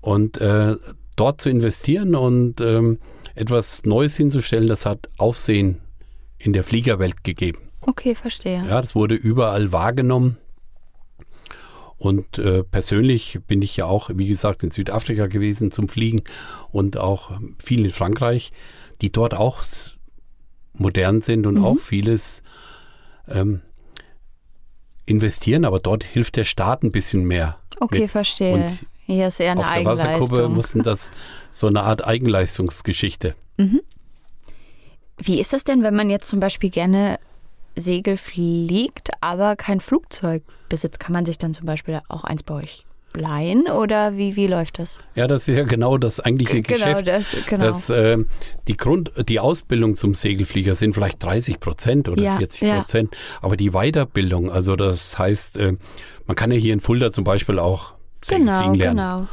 und 0.01 0.39
äh, 0.39 0.77
dort 1.17 1.41
zu 1.41 1.51
investieren 1.51 2.15
und 2.15 2.61
ähm, 2.61 2.99
etwas 3.35 3.85
Neues 3.85 4.17
hinzustellen, 4.17 4.67
das 4.67 4.87
hat 4.87 5.09
Aufsehen 5.19 5.81
in 6.39 6.53
der 6.53 6.65
Fliegerwelt 6.65 7.25
gegeben. 7.25 7.59
Okay, 7.83 8.15
verstehe. 8.15 8.65
Ja, 8.67 8.81
das 8.81 8.95
wurde 8.95 9.15
überall 9.15 9.73
wahrgenommen. 9.73 10.37
Und 11.97 12.39
äh, 12.39 12.65
persönlich 12.65 13.41
bin 13.47 13.61
ich 13.61 13.77
ja 13.77 13.85
auch, 13.85 14.11
wie 14.15 14.27
gesagt, 14.27 14.63
in 14.63 14.71
Südafrika 14.71 15.27
gewesen 15.27 15.71
zum 15.71 15.89
Fliegen 15.89 16.23
und 16.71 16.97
auch 16.97 17.31
viel 17.59 17.85
in 17.85 17.91
Frankreich, 17.91 18.53
die 19.03 19.13
dort 19.13 19.35
auch 19.35 19.63
modern 20.73 21.21
sind 21.21 21.47
und 21.47 21.59
auch 21.59 21.79
vieles 21.79 22.43
ähm, 23.29 23.61
investieren, 25.11 25.65
aber 25.65 25.81
dort 25.81 26.05
hilft 26.05 26.37
der 26.37 26.45
Staat 26.45 26.83
ein 26.83 26.93
bisschen 26.93 27.25
mehr. 27.25 27.59
Okay, 27.81 28.03
mit. 28.03 28.11
verstehe. 28.11 28.55
Und 28.55 28.87
Hier 29.07 29.29
ist 29.29 29.41
eher 29.41 29.53
eine 29.53 29.61
Auf 29.61 29.71
der 29.71 29.85
Wasserkuppe 29.85 30.25
Eigenleistung. 30.25 30.55
mussten 30.55 30.83
das 30.83 31.11
so 31.51 31.67
eine 31.67 31.83
Art 31.83 32.07
Eigenleistungsgeschichte. 32.07 33.35
Wie 35.19 35.41
ist 35.41 35.53
das 35.53 35.65
denn, 35.65 35.83
wenn 35.83 35.95
man 35.95 36.09
jetzt 36.09 36.29
zum 36.29 36.41
Beispiel 36.41 36.71
gerne 36.71 37.19
Segel 37.77 38.17
fliegt, 38.17 39.11
aber 39.21 39.57
kein 39.57 39.81
Flugzeug 39.81 40.43
besitzt? 40.69 41.01
Kann 41.01 41.13
man 41.13 41.27
sich 41.27 41.39
dann 41.39 41.53
zum 41.53 41.67
Beispiel 41.67 42.01
auch 42.09 42.25
eins 42.25 42.43
bei 42.43 42.55
euch 42.55 42.87
leihen 43.15 43.67
oder 43.67 44.17
wie, 44.17 44.37
wie 44.37 44.47
läuft 44.47 44.79
das? 44.79 45.01
Ja, 45.15 45.27
das 45.27 45.49
ist 45.49 45.57
ja 45.57 45.65
genau 45.65 45.99
das 45.99 46.21
eigentliche 46.21 46.63
Genau, 46.63 46.79
Geschäft. 46.79 47.07
das, 47.09 47.37
genau. 47.47 47.65
dass 47.65 47.91
äh, 47.91 48.19
die 48.69 48.77
Grund, 48.77 49.13
die 49.29 49.41
Ausbildung 49.41 49.95
zum 49.97 50.15
Segelflieger 50.15 50.75
sind 50.75 50.95
vielleicht 50.95 51.23
30 51.23 51.61
Prozent 51.61 52.09
oder 52.09 52.23
Ja, 52.23 52.37
40 52.39 52.71
Prozent, 52.73 53.17
aber 53.43 53.57
die 53.57 53.71
Weiterbildung, 53.71 54.51
also 54.51 54.77
das 54.77 55.19
heißt, 55.19 55.57
äh, 55.57 55.77
man 56.27 56.37
kann 56.37 56.53
ja 56.53 56.59
hier 56.59 56.73
in 56.73 56.81
Fulda 56.81 57.13
zum 57.13 57.25
Beispiel 57.25 57.59
auch 57.59 57.95
Segelfliegen 58.23 58.75
genau, 58.75 58.95
lernen. 58.95 59.19
genau. 59.19 59.29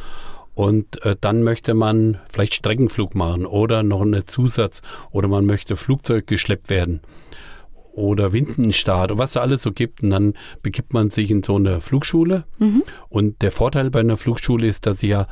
Und 0.55 1.05
äh, 1.05 1.15
dann 1.21 1.43
möchte 1.43 1.75
man 1.75 2.19
vielleicht 2.29 2.55
Streckenflug 2.55 3.13
machen 3.13 3.45
oder 3.45 3.83
noch 3.83 4.01
einen 4.01 4.25
Zusatz 4.25 4.81
oder 5.11 5.27
man 5.27 5.45
möchte 5.45 5.75
Flugzeug 5.75 6.25
geschleppt 6.25 6.71
werden 6.71 7.01
oder 7.97 8.31
Windenstart 8.31 9.11
und 9.11 9.17
was 9.17 9.33
da 9.33 9.41
alles 9.41 9.63
so 9.63 9.71
gibt. 9.71 10.03
Und 10.03 10.11
dann 10.11 10.33
begibt 10.61 10.93
man 10.93 11.09
sich 11.09 11.31
in 11.31 11.43
so 11.43 11.55
eine 11.55 11.81
Flugschule. 11.81 12.45
Mhm. 12.59 12.83
Und 13.09 13.41
der 13.41 13.51
Vorteil 13.51 13.89
bei 13.89 13.99
einer 13.99 14.17
Flugschule 14.17 14.67
ist, 14.67 14.85
dass 14.85 14.99
sie 14.99 15.07
ja 15.07 15.27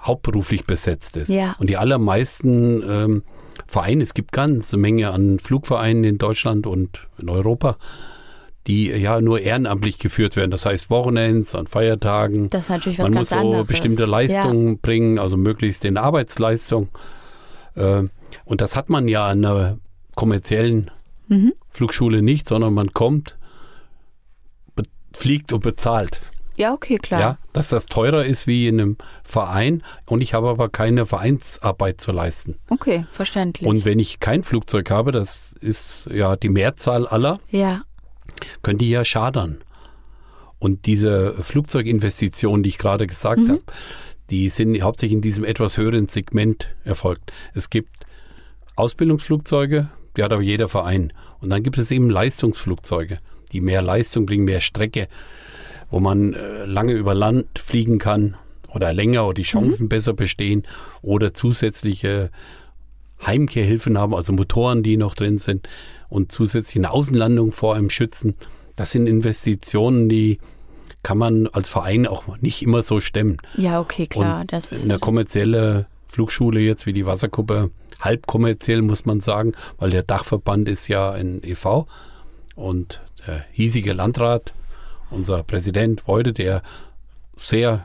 hauptberuflich 0.00 0.66
besetzt 0.66 1.16
ist. 1.16 1.30
Ja. 1.30 1.56
Und 1.58 1.70
die 1.70 1.78
allermeisten 1.78 2.82
ähm, 2.88 3.22
Vereine, 3.66 4.02
es 4.02 4.12
gibt 4.12 4.32
ganze 4.32 4.76
Menge 4.76 5.10
an 5.10 5.38
Flugvereinen 5.38 6.04
in 6.04 6.18
Deutschland 6.18 6.66
und 6.66 7.06
in 7.18 7.30
Europa, 7.30 7.78
die 8.66 8.88
ja 8.88 9.20
nur 9.22 9.40
ehrenamtlich 9.40 9.98
geführt 9.98 10.36
werden. 10.36 10.50
Das 10.50 10.66
heißt 10.66 10.90
Wochenends, 10.90 11.54
an 11.54 11.66
Feiertagen. 11.66 12.50
Das 12.50 12.64
ist 12.64 12.68
natürlich 12.68 12.98
was 12.98 13.04
Man 13.04 13.14
ganz 13.14 13.30
muss 13.30 13.40
so 13.40 13.46
anderes. 13.46 13.66
bestimmte 13.66 14.04
Leistungen 14.04 14.78
bringen, 14.78 15.18
also 15.18 15.38
möglichst 15.38 15.84
in 15.86 15.96
Arbeitsleistung. 15.96 16.88
Äh, 17.76 18.02
Und 18.44 18.60
das 18.60 18.76
hat 18.76 18.90
man 18.90 19.08
ja 19.08 19.26
an 19.26 19.44
einer 19.44 19.78
kommerziellen 20.14 20.90
Mhm. 21.28 21.54
Flugschule 21.70 22.22
nicht, 22.22 22.48
sondern 22.48 22.74
man 22.74 22.92
kommt, 22.92 23.36
fliegt 25.12 25.52
und 25.52 25.62
bezahlt. 25.62 26.20
Ja, 26.56 26.68
ja 26.68 26.74
okay, 26.74 26.96
klar. 26.98 27.20
Ja, 27.20 27.38
dass 27.52 27.68
das 27.68 27.86
teurer 27.86 28.24
ist 28.24 28.46
wie 28.46 28.68
in 28.68 28.80
einem 28.80 28.96
Verein 29.22 29.82
und 30.06 30.20
ich 30.20 30.34
habe 30.34 30.48
aber 30.48 30.68
keine 30.68 31.06
Vereinsarbeit 31.06 32.00
zu 32.00 32.12
leisten. 32.12 32.56
Okay, 32.68 33.06
verständlich. 33.10 33.66
Und 33.68 33.84
wenn 33.84 33.98
ich 33.98 34.20
kein 34.20 34.42
Flugzeug 34.42 34.90
habe, 34.90 35.12
das 35.12 35.54
ist 35.60 36.08
ja 36.12 36.36
die 36.36 36.48
Mehrzahl 36.48 37.06
aller, 37.06 37.40
ja, 37.50 37.82
können 38.62 38.78
die 38.78 38.90
ja 38.90 39.04
schadern. 39.04 39.58
Und 40.58 40.86
diese 40.86 41.34
Flugzeuginvestitionen, 41.34 42.62
die 42.62 42.70
ich 42.70 42.78
gerade 42.78 43.06
gesagt 43.06 43.40
Mhm. 43.40 43.48
habe, 43.50 43.62
die 44.30 44.48
sind 44.48 44.80
hauptsächlich 44.82 45.14
in 45.14 45.20
diesem 45.20 45.44
etwas 45.44 45.76
höheren 45.76 46.08
Segment 46.08 46.74
erfolgt. 46.84 47.32
Es 47.52 47.68
gibt 47.70 48.06
Ausbildungsflugzeuge, 48.76 49.90
die 50.16 50.22
hat 50.22 50.32
aber 50.32 50.42
jeder 50.42 50.68
Verein. 50.68 51.12
Und 51.40 51.50
dann 51.50 51.62
gibt 51.62 51.78
es 51.78 51.90
eben 51.90 52.10
Leistungsflugzeuge, 52.10 53.18
die 53.52 53.60
mehr 53.60 53.82
Leistung 53.82 54.26
bringen, 54.26 54.44
mehr 54.44 54.60
Strecke, 54.60 55.08
wo 55.90 56.00
man 56.00 56.34
äh, 56.34 56.64
lange 56.64 56.92
über 56.92 57.14
Land 57.14 57.58
fliegen 57.58 57.98
kann 57.98 58.36
oder 58.74 58.92
länger 58.92 59.24
oder 59.26 59.34
die 59.34 59.42
Chancen 59.42 59.88
besser 59.88 60.12
bestehen 60.12 60.64
oder 61.02 61.32
zusätzliche 61.32 62.30
Heimkehrhilfen 63.24 63.96
haben, 63.98 64.14
also 64.14 64.32
Motoren, 64.32 64.82
die 64.82 64.96
noch 64.96 65.14
drin 65.14 65.38
sind 65.38 65.68
und 66.08 66.32
zusätzlich 66.32 66.84
eine 66.84 66.92
Außenlandung 66.92 67.52
vor 67.52 67.74
einem 67.74 67.90
schützen. 67.90 68.34
Das 68.76 68.90
sind 68.90 69.06
Investitionen, 69.06 70.08
die 70.08 70.38
kann 71.02 71.18
man 71.18 71.46
als 71.48 71.68
Verein 71.68 72.06
auch 72.06 72.38
nicht 72.38 72.62
immer 72.62 72.82
so 72.82 72.98
stemmen. 73.00 73.36
ja, 73.56 73.80
okay, 73.80 74.06
klar. 74.06 74.40
Und 74.40 74.52
das 74.52 74.72
ist 74.72 74.84
eine 74.84 74.98
kommerzielle 74.98 75.86
Flugschule 76.06 76.60
jetzt 76.60 76.86
wie 76.86 76.92
die 76.92 77.06
Wasserkuppe, 77.06 77.70
halb 78.04 78.26
kommerziell 78.26 78.82
muss 78.82 79.04
man 79.04 79.20
sagen, 79.20 79.52
weil 79.78 79.90
der 79.90 80.02
Dachverband 80.02 80.68
ist 80.68 80.88
ja 80.88 81.10
ein 81.12 81.40
e.V. 81.42 81.86
und 82.54 83.00
der 83.26 83.44
hiesige 83.52 83.92
Landrat, 83.92 84.52
unser 85.10 85.42
Präsident 85.42 86.06
Weude, 86.06 86.32
der 86.32 86.62
sehr 87.36 87.84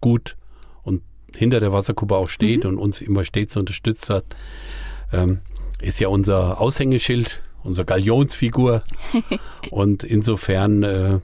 gut 0.00 0.36
und 0.82 1.02
hinter 1.34 1.60
der 1.60 1.72
Wasserkuppe 1.72 2.16
auch 2.16 2.28
steht 2.28 2.64
und 2.64 2.78
uns 2.78 3.00
immer 3.00 3.24
stets 3.24 3.56
unterstützt 3.56 4.10
hat, 4.10 4.24
ähm, 5.12 5.40
ist 5.80 6.00
ja 6.00 6.08
unser 6.08 6.60
Aushängeschild, 6.60 7.42
unsere 7.62 7.84
Galionsfigur. 7.84 8.82
und 9.70 10.04
insofern 10.04 10.82
äh, 10.82 11.20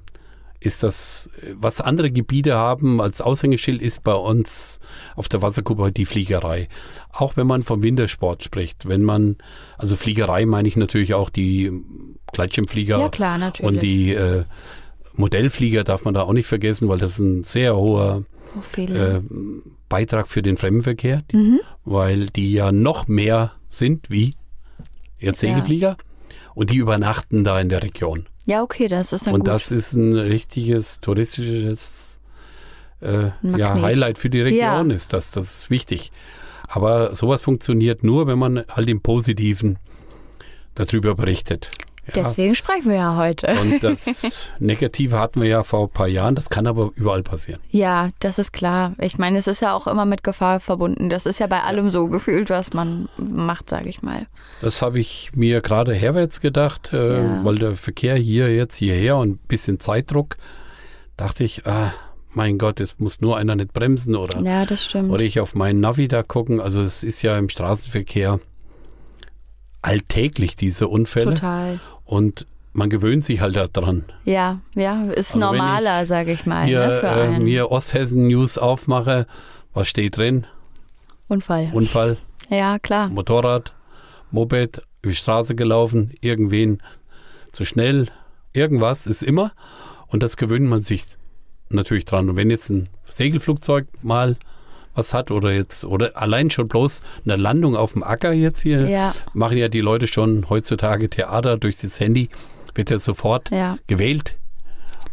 ist 0.61 0.83
das, 0.83 1.31
was 1.55 1.81
andere 1.81 2.11
Gebiete 2.11 2.55
haben 2.57 3.01
als 3.01 3.21
Aushängeschild, 3.21 3.81
ist 3.81 4.03
bei 4.03 4.15
uns 4.15 4.81
auf 5.15 5.29
der 5.29 5.41
Wasserkuppe 5.41 5.93
die 5.93 6.05
Fliegerei. 6.05 6.69
Auch 7.13 7.37
wenn 7.37 7.47
man 7.47 7.63
vom 7.63 7.83
Wintersport 7.83 8.43
spricht, 8.43 8.89
wenn 8.89 9.03
man, 9.03 9.37
also 9.77 9.95
Fliegerei 9.95 10.47
meine 10.47 10.67
ich 10.67 10.77
natürlich 10.77 11.15
auch 11.15 11.31
die 11.31 11.71
Gleitschirmflieger 12.33 12.99
ja, 12.99 13.09
klar, 13.09 13.39
natürlich. 13.39 13.73
und 13.73 13.83
die 13.83 14.13
äh, 14.13 14.45
Modellflieger 15.15 15.85
darf 15.85 16.05
man 16.05 16.15
da 16.15 16.23
auch 16.23 16.33
nicht 16.33 16.47
vergessen, 16.47 16.89
weil 16.89 16.99
das 16.99 17.13
ist 17.13 17.19
ein 17.21 17.45
sehr 17.45 17.77
hoher 17.77 18.25
Oh, 18.57 18.81
äh, 18.81 19.21
Beitrag 19.91 20.27
für 20.27 20.41
den 20.43 20.57
Fremdenverkehr, 20.57 21.23
Mhm. 21.33 21.61
weil 21.85 22.27
die 22.27 22.53
ja 22.53 22.73
noch 22.73 23.07
mehr 23.07 23.53
sind 23.69 24.09
wie 24.11 24.35
jetzt 25.19 25.43
Ja. 25.43 25.51
Segelflieger 25.51 25.97
und 26.55 26.71
die 26.71 26.77
übernachten 26.79 27.45
da 27.45 27.61
in 27.61 27.69
der 27.69 27.83
Region. 27.83 28.27
Ja, 28.49 28.63
okay, 28.63 28.89
das 28.89 29.13
ist 29.13 29.27
dann 29.27 29.35
und 29.35 29.41
gut. 29.41 29.49
das 29.49 29.71
ist 29.71 29.93
ein 29.93 30.15
richtiges 30.15 31.01
touristisches 31.01 32.19
äh, 33.03 33.31
ja. 33.43 33.75
Highlight 33.81 34.17
für 34.17 34.31
die 34.31 34.41
Region 34.41 34.91
Ja. 34.91 34.97
ist 34.97 35.13
das. 35.13 35.31
Das 35.33 35.59
ist 35.59 35.71
wichtig. 35.71 36.11
Aber 36.67 37.15
sowas 37.15 37.43
funktioniert 37.43 38.03
nur, 38.03 38.27
wenn 38.27 38.39
man 38.39 38.65
halt 38.69 38.89
im 38.89 39.01
Positiven 39.03 39.79
darüber 40.75 41.15
berichtet. 41.15 41.69
Ja. 42.15 42.23
Deswegen 42.23 42.55
sprechen 42.55 42.89
wir 42.89 42.97
ja 42.97 43.17
heute. 43.17 43.47
Und 43.61 43.83
das 43.83 44.51
Negative 44.59 45.19
hatten 45.19 45.41
wir 45.43 45.49
ja 45.49 45.63
vor 45.63 45.85
ein 45.87 45.91
paar 45.91 46.09
Jahren, 46.09 46.35
das 46.35 46.49
kann 46.51 46.67
aber 46.67 46.91
überall 46.95 47.23
passieren. 47.23 47.61
Ja, 47.71 48.11
das 48.21 48.39
ist 48.39 48.53
klar. 48.53 48.95
Ich 49.01 49.19
meine, 49.19 49.39
es 49.39 49.47
ist 49.47 49.61
ja 49.61 49.75
auch 49.75 49.87
immer 49.87 50.05
mit 50.07 50.23
Gefahr 50.25 50.61
verbunden. 50.61 51.09
Das 51.11 51.27
ist 51.27 51.39
ja 51.41 51.47
bei 51.47 51.63
allem 51.63 51.91
so 51.91 52.07
gefühlt, 52.09 52.51
was 52.51 52.73
man 52.73 53.09
macht, 53.17 53.69
sage 53.71 53.89
ich 53.89 54.03
mal. 54.03 54.27
Das 54.61 54.83
habe 54.83 54.99
ich 55.01 55.31
mir 55.35 55.61
gerade 55.61 55.95
herwärts 55.95 56.41
gedacht, 56.41 56.93
äh, 56.93 57.19
Ja. 57.23 57.45
weil 57.45 57.57
der 57.57 57.73
Verkehr 57.73 58.17
hier 58.17 58.55
jetzt 58.55 58.77
hierher 58.77 59.17
und 59.17 59.31
ein 59.31 59.39
bisschen 59.49 59.79
Zeitdruck, 59.81 60.37
dachte 61.17 61.45
ich, 61.45 61.67
ah, 61.67 61.93
mein 62.31 62.59
Gott, 62.59 62.79
es 62.81 62.99
muss 62.99 63.21
nur 63.21 63.37
einer 63.37 63.57
nicht 63.57 63.73
bremsen 63.73 64.15
oder, 64.15 64.41
Ja, 64.43 64.65
das 64.67 64.85
stimmt. 64.85 65.11
oder 65.11 65.25
ich 65.25 65.41
auf 65.41 65.55
meinen 65.55 65.81
Navi 65.81 66.09
da 66.09 66.23
gucken. 66.23 66.61
Also 66.61 66.83
es 66.83 67.03
ist 67.03 67.23
ja 67.23 67.37
im 67.39 67.49
Straßenverkehr 67.49 68.39
alltäglich 69.83 70.57
diese 70.57 70.89
Unfälle 70.89 71.35
Total. 71.35 71.81
und 72.05 72.47
man 72.73 72.91
gewöhnt 72.91 73.25
sich 73.25 73.41
halt 73.41 73.57
daran. 73.77 74.05
Ja, 74.25 74.61
ja, 74.75 75.03
ist 75.03 75.35
Also 75.35 75.47
normaler, 75.47 76.07
sage 76.07 76.33
ich 76.33 76.47
mal, 76.47 76.67
Hier 76.67 76.87
ne, 76.87 77.01
für 77.01 77.07
äh, 77.07 77.39
mir 77.41 77.71
Osthessen 77.71 78.29
News 78.29 78.59
aufmache, 78.59 79.27
was 79.73 79.89
steht 79.89 80.17
drin? 80.17 80.47
Unfall. 81.29 81.71
Unfall, 81.73 82.17
Ja, 82.49 82.79
klar. 82.79 83.09
Motorrad, 83.09 83.75
Moped, 84.31 84.83
über 85.03 85.11
die 85.11 85.17
Straße 85.17 85.55
gelaufen, 85.55 86.13
irgendwen 86.21 86.83
zu 87.53 87.65
schnell, 87.65 88.09
irgendwas 88.53 89.07
ist 89.07 89.23
immer. 89.23 89.53
Und 90.07 90.23
das 90.23 90.37
gewöhnt 90.37 90.69
man 90.69 90.83
sich 90.83 91.05
natürlich 91.71 92.05
dran. 92.05 92.31
Und 92.31 92.37
wenn 92.37 92.51
jetzt 92.51 92.71
ein 92.71 92.89
Segelflugzeug 93.09 93.87
mal 94.03 94.37
was 94.99 95.15
hat 95.15 95.31
oder 95.31 95.53
jetzt, 95.53 95.85
oder 95.85 96.17
allein 96.17 96.51
schon 96.51 96.69
bloß 96.69 97.03
eine 97.25 97.37
Landung 97.37 97.77
auf 97.77 97.93
dem 97.93 98.03
Acker 98.03 98.33
jetzt 98.33 98.61
hier, 98.61 98.89
Ja, 98.89 99.15
machen 99.33 99.57
ja 99.57 99.69
die 99.69 99.81
Leute 99.81 100.07
schon 100.07 100.49
heutzutage 100.51 101.09
Theater 101.09 101.57
durch 101.57 101.77
das 101.77 101.99
Handy, 102.01 102.29
wird 102.75 102.91
ja 102.91 102.99
sofort 102.99 103.51
ja. 103.51 103.79
gewählt. 103.87 104.35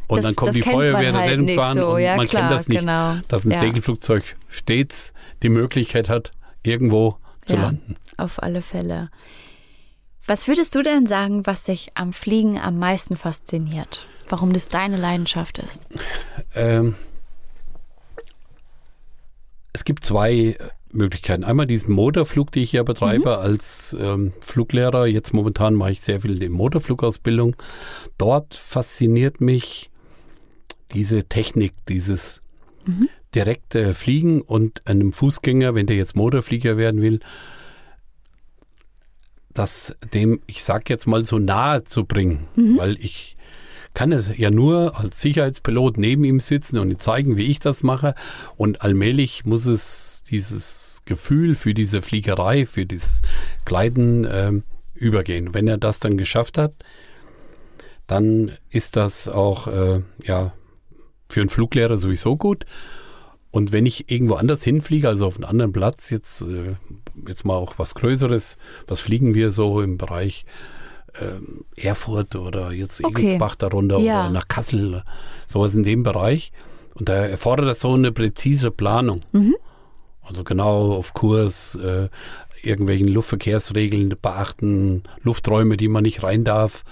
Und 0.08 0.18
das, 0.18 0.25
dann 0.25 0.36
kommt 0.36 0.56
die 0.56 0.62
Feuerwehr, 0.62 1.12
der 1.12 1.22
halt 1.22 1.32
Rettungswagen 1.32 1.82
so. 1.82 1.94
und 1.96 2.01
ja, 2.01 2.15
man 2.15 2.27
klar, 2.27 2.50
kennt 2.50 2.60
das 2.60 2.68
nicht, 2.68 2.80
Genau. 2.82 3.15
dass 3.27 3.46
ein 3.46 3.51
Segelflugzeug 3.51 4.36
stets 4.50 5.13
die 5.42 5.50
Möglichkeit 5.50 6.10
hat, 6.10 6.32
irgendwo 6.63 7.18
zu 7.46 7.56
landen. 7.56 7.96
Auf 8.18 8.42
alle 8.42 8.62
Fälle. 8.62 9.10
Was 10.27 10.48
würdest 10.48 10.74
du 10.74 10.82
denn 10.82 11.06
sagen, 11.06 11.46
was 11.46 11.63
dich 11.63 11.92
am 11.94 12.12
Fliegen 12.12 12.60
am 12.60 12.80
meisten 12.80 13.15
fasziniert? 13.15 14.08
Warum 14.27 14.54
das 14.54 14.70
deine 14.70 14.98
Leidenschaft 14.98 15.60
ist? 15.60 15.84
Ähm, 16.56 16.96
es 19.75 19.84
gibt 19.84 20.05
zwei 20.05 20.58
Möglichkeiten. 20.91 21.44
Einmal 21.44 21.67
diesen 21.67 21.94
Motorflug, 21.94 22.51
den 22.51 22.63
ich 22.63 22.72
ja 22.72 22.84
betreibe 22.84 23.38
als 23.39 23.96
ähm, 24.00 24.32
Fluglehrer. 24.39 25.05
Jetzt 25.05 25.34
momentan 25.34 25.74
mache 25.74 25.91
ich 25.91 26.01
sehr 26.01 26.22
viel 26.22 26.41
in 26.41 26.53
Motorflugausbildung. 26.53 27.58
Dort 28.17 28.55
fasziniert 28.55 29.41
mich 29.41 29.89
diese 30.94 31.25
Technik, 31.25 31.74
dieses 31.89 32.41
direkte 33.34 33.94
Fliegen 33.94 34.41
und 34.41 34.88
einem 34.88 35.12
Fußgänger, 35.12 35.75
wenn 35.75 35.88
der 35.88 35.98
jetzt 35.98 36.15
Motorflieger 36.15 36.77
werden 36.77 37.01
will, 37.01 37.20
das 39.53 39.96
dem, 40.14 40.42
ich 40.48 40.64
sag 40.64 40.90
jetzt 40.90 41.07
mal, 41.07 41.25
so 41.25 41.40
nahe 41.40 41.83
zu 41.83 42.05
bringen. 42.05 42.48
Weil 42.77 42.98
ich 43.00 43.35
kann 43.96 44.12
es 44.12 44.38
ja 44.38 44.51
nur 44.51 45.00
als 45.00 45.22
Sicherheitspilot 45.22 45.98
neben 45.98 46.24
ihm 46.24 46.40
sitzen 46.40 46.77
und 46.77 46.92
ihm 46.92 47.00
zeigen, 47.00 47.38
wie 47.38 47.46
ich 47.46 47.60
das 47.60 47.81
mache. 47.81 48.14
Und 48.58 48.81
allmählich 48.81 49.46
muss 49.46 49.66
es 49.66 50.22
dieses 50.29 51.01
Gefühl 51.05 51.55
für 51.55 51.74
diese 51.74 52.01
Fliegerei, 52.01 52.66
für 52.66 52.86
dieses 52.86 53.22
Gleiten 53.64 54.27
ähm, 54.29 54.64
übergehen. 54.94 55.53
Wenn 55.53 55.68
er 55.68 55.77
das 55.77 56.00
dann 56.00 56.18
geschafft 56.18 56.58
hat, 56.58 56.74
dann 58.05 58.51
ist 58.70 58.98
das 58.98 59.27
auch 59.27 59.68
äh, 59.68 60.01
ja 60.24 60.53
für 61.29 61.40
einen 61.40 61.50
Fluglehrer 61.50 61.98
sowieso 61.98 62.38
gut. 62.38 62.66
Und 63.50 63.72
wenn 63.72 63.86
ich 63.86 64.12
irgendwo 64.12 64.34
anders 64.34 64.64
hinfliege, 64.64 65.08
also 65.08 65.27
auf 65.27 65.38
einen 65.38 65.46
anderen 65.46 65.72
Platz, 65.72 66.10
jetzt, 66.10 66.42
äh, 66.42 66.75
jetzt 67.25 67.46
mal 67.46 67.55
auch 67.55 67.75
was 67.79 67.96
Größeres, 67.96 68.58
was 68.88 69.00
fliegen 69.00 69.34
wir 69.34 69.51
so 69.51 69.81
im 69.81 69.98
Bereich 69.98 70.46
ähm, 71.22 71.66
Erfurt 71.75 72.36
oder 72.36 72.72
jetzt 72.72 73.04
Okay. 73.04 73.22
Egelsbach 73.28 73.56
darunter 73.56 74.00
Ja. 74.00 74.22
oder 74.25 74.30
nach 74.32 74.48
Kassel, 74.48 75.04
sowas 75.48 75.75
in 75.75 75.84
dem 75.84 76.04
Bereich. 76.04 76.51
Und 76.96 77.10
da 77.10 77.14
erfordert 77.25 77.68
das 77.68 77.82
so 77.82 77.94
eine 77.94 78.12
präzise 78.12 78.72
Planung. 78.72 79.20
Also 80.22 80.44
genau 80.44 80.94
auf 80.94 81.14
Kurs, 81.14 81.75
äh, 81.75 82.10
irgendwelchen 82.64 83.08
Luftverkehrsregeln 83.10 84.16
beachten, 84.22 85.04
Lufträume, 85.22 85.78
die 85.78 85.88
man 85.88 86.04
nicht 86.04 86.24
rein 86.24 86.44
darf. 86.44 86.84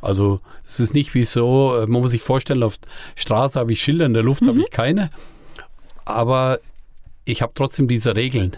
Also 0.00 0.40
es 0.66 0.80
ist 0.80 0.94
nicht 0.94 1.14
wie 1.14 1.24
so, 1.24 1.76
äh, 1.76 1.86
man 1.86 2.00
muss 2.02 2.10
sich 2.12 2.22
vorstellen, 2.22 2.62
auf 2.62 2.76
Straße 3.16 3.60
habe 3.60 3.72
ich 3.72 3.82
Schilder, 3.82 4.06
in 4.06 4.14
der 4.14 4.22
Luft 4.22 4.46
habe 4.46 4.60
ich 4.60 4.70
keine. 4.70 5.10
Aber 6.04 6.58
ich 7.24 7.42
habe 7.42 7.52
trotzdem 7.54 7.86
diese 7.86 8.16
Regeln. 8.16 8.56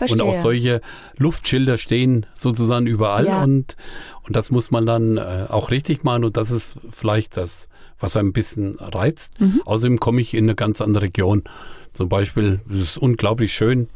Verstehe. 0.00 0.24
Und 0.24 0.30
auch 0.30 0.34
solche 0.34 0.80
Luftschilder 1.18 1.76
stehen 1.76 2.24
sozusagen 2.34 2.86
überall 2.86 3.26
Ja. 3.26 3.42
und, 3.42 3.76
und 4.22 4.34
das 4.34 4.50
muss 4.50 4.70
man 4.70 4.86
dann 4.86 5.18
äh, 5.18 5.46
auch 5.48 5.70
richtig 5.70 6.04
machen 6.04 6.24
und 6.24 6.36
das 6.38 6.50
ist 6.50 6.78
vielleicht 6.90 7.36
das, 7.36 7.68
was 7.98 8.16
ein 8.16 8.32
bisschen 8.32 8.78
reizt. 8.80 9.38
Mhm. 9.40 9.60
Außerdem 9.66 10.00
komme 10.00 10.22
ich 10.22 10.32
in 10.32 10.44
eine 10.44 10.54
ganz 10.54 10.80
andere 10.80 11.04
Region. 11.04 11.44
Zum 11.92 12.08
Beispiel, 12.08 12.60
es 12.72 12.80
ist 12.80 12.96
unglaublich 12.98 13.52
schön, 13.52 13.88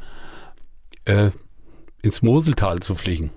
äh, 1.06 1.30
ins 2.02 2.20
Moseltal 2.20 2.80
zu 2.80 2.94
fliegen. 2.94 3.30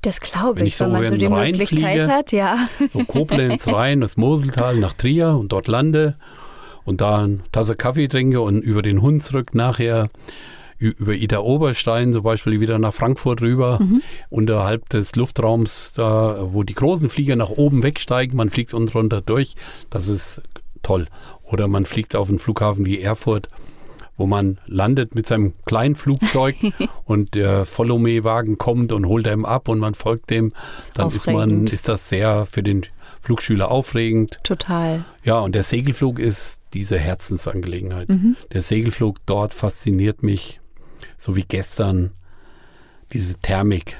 das 0.00 0.20
glaube 0.20 0.60
wenn 0.60 0.66
ich, 0.66 0.72
ich 0.72 0.76
so 0.78 0.86
wenn 0.86 0.92
man 0.92 1.08
so 1.08 1.16
die 1.16 1.26
Rhein 1.26 1.50
Möglichkeit 1.50 1.98
fliege, 2.00 2.08
hat, 2.08 2.32
ja. 2.32 2.68
So 2.90 3.04
Koblenz 3.04 3.66
rein, 3.72 4.00
das 4.00 4.16
Moseltal 4.16 4.78
nach 4.78 4.94
Trier 4.94 5.36
und 5.36 5.52
dort 5.52 5.68
lande 5.68 6.16
und 6.84 7.02
da 7.02 7.24
eine 7.24 7.40
Tasse 7.52 7.74
Kaffee 7.74 8.08
trinke 8.08 8.40
und 8.40 8.62
über 8.62 8.80
den 8.80 9.02
Hunsrück 9.02 9.54
nachher 9.54 10.08
über 10.90 11.14
Ida 11.14 11.40
Oberstein 11.40 12.12
zum 12.12 12.22
Beispiel 12.22 12.60
wieder 12.60 12.78
nach 12.78 12.94
Frankfurt 12.94 13.40
rüber, 13.40 13.80
unterhalb 14.30 14.88
des 14.88 15.16
Luftraums, 15.16 15.92
da, 15.94 16.38
wo 16.52 16.62
die 16.62 16.74
großen 16.74 17.08
Flieger 17.08 17.36
nach 17.36 17.50
oben 17.50 17.82
wegsteigen, 17.82 18.36
man 18.36 18.50
fliegt 18.50 18.74
unten 18.74 18.90
drunter 18.90 19.20
durch, 19.20 19.54
das 19.90 20.08
ist 20.08 20.42
toll. 20.82 21.08
Oder 21.42 21.68
man 21.68 21.84
fliegt 21.84 22.14
auf 22.14 22.28
einen 22.28 22.38
Flughafen 22.38 22.86
wie 22.86 23.00
Erfurt, 23.00 23.48
wo 24.16 24.26
man 24.26 24.58
landet 24.66 25.14
mit 25.14 25.26
seinem 25.26 25.54
kleinen 25.64 25.96
Flugzeug 25.96 26.56
und 27.04 27.34
der 27.34 27.64
Follow-Me-Wagen 27.64 28.58
kommt 28.58 28.92
und 28.92 29.06
holt 29.06 29.26
einem 29.26 29.44
ab 29.44 29.68
und 29.68 29.78
man 29.78 29.94
folgt 29.94 30.30
dem, 30.30 30.52
dann 30.94 31.10
ist 31.10 31.26
man, 31.26 31.66
ist 31.66 31.88
das 31.88 32.08
sehr 32.08 32.46
für 32.46 32.62
den 32.62 32.82
Flugschüler 33.22 33.70
aufregend. 33.70 34.38
Total. 34.44 35.04
Ja, 35.24 35.40
und 35.40 35.54
der 35.54 35.64
Segelflug 35.64 36.18
ist 36.18 36.60
diese 36.74 36.98
Herzensangelegenheit. 36.98 38.08
Mhm. 38.08 38.36
Der 38.52 38.60
Segelflug 38.60 39.18
dort 39.26 39.54
fasziniert 39.54 40.22
mich, 40.22 40.60
so 41.24 41.36
wie 41.36 41.44
gestern, 41.48 42.10
diese 43.14 43.36
Thermik. 43.36 43.96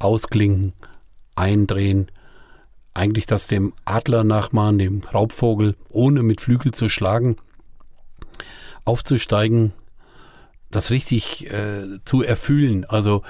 Ausklinken, 0.00 0.74
eindrehen, 1.36 2.10
eigentlich 2.92 3.26
das 3.26 3.46
dem 3.46 3.72
Adler 3.84 4.24
nachmachen, 4.24 4.80
dem 4.80 5.02
Raubvogel, 5.04 5.76
ohne 5.90 6.24
mit 6.24 6.40
Flügel 6.40 6.74
zu 6.74 6.88
schlagen, 6.88 7.36
aufzusteigen, 8.84 9.72
das 10.72 10.90
richtig 10.90 11.48
äh, 11.52 12.00
zu 12.04 12.24
erfüllen. 12.24 12.84
Also 12.86 13.22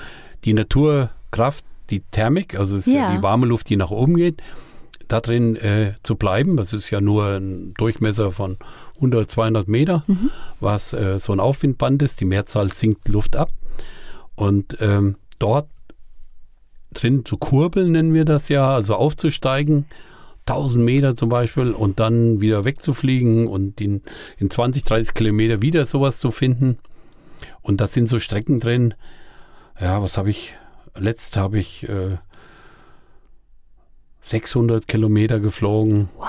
die 0.45 0.55
Naturkraft, 0.55 1.67
die 1.91 2.01
Thermik, 2.01 2.59
also 2.59 2.77
es 2.77 2.87
ist 2.87 2.95
ja. 2.95 3.11
Ja. 3.11 3.17
die 3.19 3.23
warme 3.23 3.45
Luft, 3.45 3.69
die 3.69 3.77
nach 3.77 3.91
oben 3.91 4.17
geht, 4.17 4.43
da 5.13 5.21
drin 5.21 5.57
äh, 5.57 5.95
zu 6.03 6.17
bleiben. 6.17 6.57
Das 6.57 6.73
ist 6.73 6.91
ja 6.91 7.01
nur 7.01 7.25
ein 7.25 7.75
Durchmesser 7.75 8.31
von 8.31 8.57
100, 8.97 9.31
200 9.31 9.69
Meter, 9.69 10.05
was 10.61 10.93
äh, 10.93 11.19
so 11.19 11.33
ein 11.33 11.41
Aufwindband 11.41 12.03
ist. 12.03 12.21
Die 12.21 12.25
Mehrzahl 12.25 12.73
sinkt 12.73 13.09
Luft 13.09 13.37
ab. 13.37 13.51
Und 14.35 14.79
ähm, 14.81 15.17
dort 15.39 15.69
drin 16.95 17.25
zu 17.25 17.37
kurbeln, 17.37 17.93
nennen 17.93 18.15
wir 18.15 18.25
das 18.25 18.49
ja, 18.49 18.75
also 18.75 18.95
aufzusteigen, 18.95 19.87
1000 20.47 20.85
Meter 20.85 21.17
zum 21.17 21.29
Beispiel, 21.29 21.73
und 21.73 22.01
dann 22.01 22.41
wieder 22.41 22.65
wegzufliegen 22.65 23.47
und 23.47 23.81
in, 23.81 24.03
in 24.39 24.51
20, 24.51 24.85
30 24.85 25.15
Kilometer 25.15 25.63
wieder 25.63 25.87
sowas 25.87 26.19
zu 26.19 26.31
finden. 26.31 26.79
Und 27.61 27.81
das 27.81 27.93
sind 27.93 28.09
so 28.09 28.19
Strecken 28.19 28.61
drin. 28.61 28.95
Ja, 29.81 30.03
was 30.03 30.19
habe 30.19 30.31
ich? 30.31 30.57
Letzt 30.95 31.37
habe 31.39 31.59
ich 31.59 31.89
äh, 31.89 32.19
600 34.23 34.89
Kilometer 34.89 35.41
geflogen. 35.41 36.09
Wow. 36.17 36.27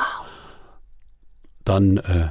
Dann 1.65 1.97
äh, 1.97 2.27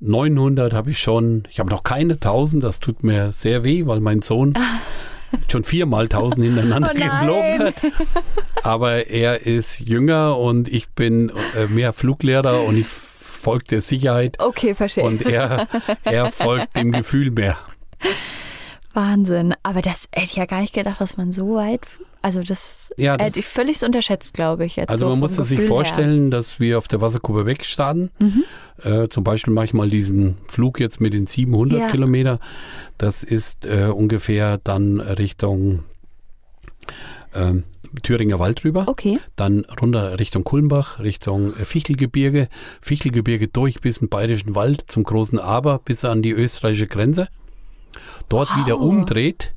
900 0.00 0.72
habe 0.72 0.90
ich 0.90 0.98
schon. 0.98 1.46
Ich 1.50 1.60
habe 1.60 1.70
noch 1.70 1.82
keine 1.84 2.14
1000. 2.14 2.62
Das 2.64 2.80
tut 2.80 3.04
mir 3.04 3.32
sehr 3.32 3.64
weh, 3.64 3.86
weil 3.86 4.00
mein 4.00 4.22
Sohn 4.22 4.54
schon 5.48 5.64
viermal 5.64 6.04
1000 6.04 6.46
hintereinander 6.46 6.90
Oh 6.94 6.98
geflogen 6.98 7.58
hat. 7.60 7.82
Aber 8.62 9.06
er 9.08 9.46
ist 9.46 9.80
jünger 9.80 10.38
und 10.38 10.68
ich 10.68 10.90
bin 10.90 11.30
äh, 11.56 11.66
mehr 11.66 11.92
Fluglehrer 11.92 12.62
und 12.64 12.76
ich 12.76 12.86
folge 12.86 13.64
der 13.70 13.80
Sicherheit 13.80 14.38
Okay, 14.40 14.74
verstehe. 14.74 15.04
und 15.04 15.22
er, 15.22 15.66
er 16.04 16.30
folgt 16.32 16.76
dem 16.76 16.92
Gefühl 16.92 17.30
mehr. 17.30 17.58
Wahnsinn. 18.92 19.54
Aber 19.62 19.82
das 19.82 20.08
hätte 20.12 20.26
ich 20.30 20.36
ja 20.36 20.46
gar 20.46 20.60
nicht 20.60 20.74
gedacht, 20.74 21.00
dass 21.00 21.16
man 21.16 21.32
so 21.32 21.54
weit. 21.56 21.86
Also, 22.22 22.42
das, 22.42 22.92
Ja, 22.96 23.16
das- 23.16 23.26
hätte 23.26 23.38
ich 23.40 23.46
völlig 23.46 23.82
unterschätzt, 23.82 24.32
glaube 24.32 24.64
ich. 24.64 24.76
Jetzt 24.76 24.88
Also 24.90 25.06
so 25.06 25.10
man 25.10 25.18
muss 25.18 25.34
sich 25.34 25.42
Gefühl 25.50 25.58
her. 25.60 25.68
vorstellen, 25.68 26.30
dass 26.30 26.60
wir 26.60 26.78
auf 26.78 26.86
der 26.88 27.00
Wasserkuppe 27.00 27.46
wegstarten. 27.46 28.10
Äh, 28.82 29.08
zum 29.08 29.24
Beispiel 29.24 29.52
mache 29.52 29.64
ich 29.66 29.74
mal 29.74 29.88
diesen 29.90 30.38
Flug 30.48 30.78
jetzt 30.80 31.00
mit 31.00 31.12
den 31.12 31.26
700 31.26 31.80
Ja. 31.80 31.88
Kilometer. 31.90 32.38
Das 32.96 33.22
ist 33.24 33.64
äh, 33.64 33.86
ungefähr 33.86 34.58
dann 34.62 35.00
Richtung 35.00 35.82
ähm, 37.34 37.64
Thüringer 38.02 38.38
Wald 38.38 38.64
rüber. 38.64 38.84
Okay. 38.86 39.18
Dann 39.36 39.66
runter 39.80 40.18
Richtung 40.18 40.44
Kulmbach, 40.44 40.98
Richtung 41.00 41.54
äh, 41.56 41.64
Fichtelgebirge. 41.64 42.48
Fichtelgebirge 42.80 43.48
durch 43.48 43.80
bis 43.80 43.98
in 43.98 44.06
den 44.06 44.10
Bayerischen 44.10 44.54
Wald 44.54 44.84
zum 44.86 45.04
großen 45.04 45.38
Aber 45.38 45.78
bis 45.80 46.04
an 46.04 46.22
die 46.22 46.30
österreichische 46.30 46.86
Grenze. 46.86 47.28
Dort 48.28 48.50
Wow. 48.50 48.58
wieder 48.64 48.78
umdreht 48.78 49.52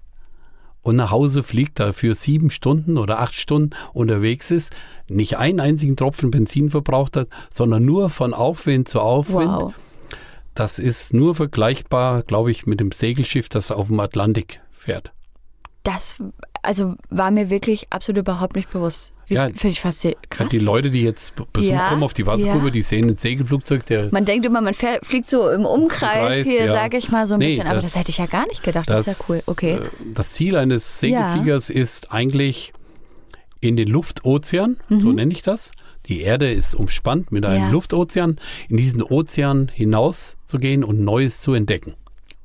und 0.86 0.96
nach 0.98 1.10
Hause 1.10 1.42
fliegt, 1.42 1.80
dafür 1.80 2.14
sieben 2.14 2.52
Stunden 2.52 3.00
oder 3.00 3.20
acht 3.20 3.34
Stunden 3.34 3.72
unterwegs 3.94 4.52
ist, 4.52 4.72
nicht 5.08 5.36
einen 5.38 5.60
einzigen 5.60 5.96
Tropfen 5.96 6.30
Benzin 6.30 6.70
verbraucht 6.70 7.18
hat, 7.18 7.28
sondern 7.50 7.84
nur 7.84 8.10
von 8.10 8.36
Aufwind 8.36 8.88
zu 8.88 9.02
Aufwind. 9.02 9.52
Wow. 9.52 9.74
Das 10.54 10.78
ist 10.78 11.12
nur 11.12 11.34
vergleichbar, 11.34 12.22
glaube 12.22 12.52
ich, 12.52 12.68
mit 12.68 12.80
dem 12.80 12.92
Segelschiff, 12.92 13.50
das 13.50 13.72
auf 13.72 13.88
dem 13.88 14.00
Atlantik 14.00 14.62
fährt. 14.70 15.12
Das 15.82 16.18
also 16.66 16.96
war 17.10 17.32
mir 17.32 17.50
wirklich 17.50 17.88
absolut 17.92 18.20
überhaupt 18.20 18.56
nicht 18.56 18.70
bewusst. 18.70 19.12
Wie, 19.28 19.34
Ja. 19.36 19.46
Finde 19.48 19.70
ich 19.70 19.82
fast 19.82 20.08
krass. 20.30 20.50
Die 20.50 20.60
Leute, 20.60 20.92
die 20.92 21.02
jetzt 21.02 21.34
Besuch 21.52 21.72
Ja, 21.72 21.90
kommen 21.90 22.04
auf 22.04 22.14
die 22.14 22.28
Wasserkuppe, 22.28 22.66
ja. 22.66 22.72
die 22.72 22.82
sehen 22.84 23.10
ein 23.10 23.16
Segelflugzeug, 23.18 23.86
der 23.88 24.10
Man 24.12 24.26
denkt 24.26 24.46
immer, 24.46 24.62
man 24.62 24.74
fährt, 24.76 25.04
fliegt 25.06 25.28
so 25.30 25.50
im 25.50 25.66
Umkreis, 25.66 26.18
Umkreis, 26.22 26.46
hier, 26.48 26.66
ja. 26.66 26.72
sage 26.72 26.98
ich 26.98 27.10
mal 27.10 27.26
so 27.26 27.34
ein 27.34 27.40
Nee, 27.40 27.48
bisschen. 27.56 27.66
Aber 27.68 27.76
das, 27.78 27.86
das- 27.94 27.96
hätte 28.00 28.12
ich 28.12 28.20
ja 28.20 28.28
gar 28.28 28.46
nicht 28.48 28.62
gedacht. 28.62 28.88
Das, 28.90 29.08
ist 29.08 29.20
ja 29.20 29.26
cool. 29.36 29.42
Okay. 29.48 29.72
äh, 29.76 29.90
Das 30.14 30.34
Ziel 30.34 30.56
eines 30.58 31.00
Segelfliegers 31.00 31.70
ist 31.72 32.12
eigentlich 32.12 32.72
in 33.62 33.78
den 33.78 33.88
Luftozean, 33.88 34.78
so 34.90 35.12
nenne 35.12 35.32
ich 35.32 35.42
das. 35.42 35.72
Die 36.08 36.22
Erde 36.22 36.52
ist 36.52 36.76
umspannt 36.76 37.32
mit 37.32 37.46
einem 37.48 37.66
Mhm. 37.68 37.72
Luftozean, 37.72 38.38
in 38.70 38.78
diesen 38.78 39.02
Ozean 39.02 39.72
hinaus 39.74 40.38
zu 40.46 40.60
gehen 40.60 40.84
und 40.84 41.00
Neues 41.02 41.42
zu 41.42 41.54
entdecken. 41.54 41.96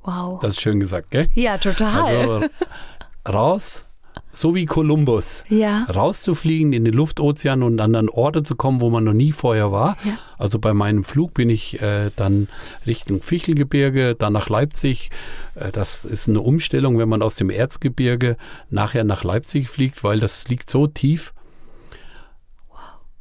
Wow. 0.02 0.38
Das 0.40 0.52
ist 0.52 0.62
schön 0.62 0.80
gesagt, 0.80 1.10
gell? 1.10 1.26
ja, 1.34 1.58
total. 1.58 2.00
Also 2.02 2.46
raus, 3.28 3.84
so 4.32 4.54
wie 4.54 4.66
Kolumbus. 4.66 5.44
ja. 5.48 5.84
rauszufliegen 5.84 6.72
in 6.72 6.84
den 6.84 6.94
Luftozean 6.94 7.62
und 7.62 7.80
an, 7.80 8.08
Orte 8.08 8.42
zu 8.42 8.54
kommen, 8.54 8.80
wo 8.80 8.90
man 8.90 9.04
noch 9.04 9.12
nie 9.12 9.32
vorher 9.32 9.72
war. 9.72 9.96
Ja. 10.04 10.12
Also 10.38 10.58
bei 10.58 10.72
meinem 10.74 11.04
Flug 11.04 11.34
bin 11.34 11.50
ich 11.50 11.80
äh, 11.82 12.10
dann 12.16 12.48
Richtung 12.86 13.22
Fichtelgebirge, 13.22 14.14
dann 14.14 14.32
nach 14.32 14.48
Leipzig. 14.48 15.10
Äh, 15.54 15.72
das 15.72 16.04
ist 16.04 16.28
eine 16.28 16.40
Umstellung, 16.40 16.98
wenn 16.98 17.08
man 17.08 17.22
aus 17.22 17.36
dem 17.36 17.50
Erzgebirge 17.50 18.36
nachher 18.70 19.04
nach 19.04 19.24
Leipzig 19.24 19.68
fliegt, 19.68 20.04
weil 20.04 20.20
das 20.20 20.48
liegt 20.48 20.70
so 20.70 20.86
tief. 20.86 21.32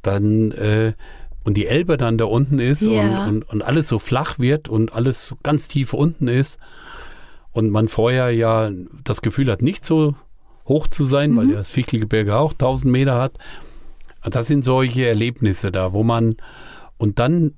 Dann 0.02 0.52
äh, 0.52 0.94
und 1.44 1.54
die 1.56 1.66
Elbe 1.66 1.96
dann 1.96 2.18
da 2.18 2.26
unten 2.26 2.58
ist 2.58 2.82
Ja. 2.82 3.24
und, 3.24 3.28
und, 3.28 3.48
und 3.48 3.62
alles 3.62 3.88
so 3.88 3.98
flach 3.98 4.38
wird 4.38 4.68
und 4.68 4.92
alles 4.94 5.26
so 5.26 5.36
ganz 5.42 5.68
tief 5.68 5.92
unten 5.94 6.28
ist 6.28 6.58
und 7.52 7.70
man 7.70 7.88
vorher 7.88 8.30
ja 8.30 8.70
das 9.04 9.22
Gefühl 9.22 9.50
hat, 9.50 9.62
nicht 9.62 9.84
so 9.84 10.14
hoch 10.70 10.86
zu 10.86 11.04
sein, 11.04 11.36
weil 11.36 11.50
ja 11.50 11.56
das 11.56 11.70
Fichtelgebirge 11.70 12.36
auch 12.36 12.52
1000 12.52 12.90
Meter 12.90 13.16
hat. 13.20 13.32
Das 14.22 14.46
sind 14.46 14.64
solche 14.64 15.06
Erlebnisse 15.06 15.70
da, 15.72 15.92
wo 15.92 16.02
man 16.02 16.36
und 16.98 17.18
dann 17.18 17.54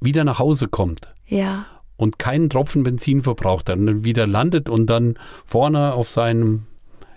wieder 0.00 0.24
nach 0.24 0.38
Hause 0.38 0.68
kommt 0.68 1.08
Ja. 1.26 1.64
und 1.96 2.18
keinen 2.18 2.50
Tropfen 2.50 2.82
Benzin 2.82 3.22
verbraucht, 3.22 3.68
dann 3.68 4.04
wieder 4.04 4.26
landet 4.26 4.68
und 4.68 4.86
dann 4.86 5.16
vorne 5.46 5.94
auf 5.94 6.10
seinem 6.10 6.66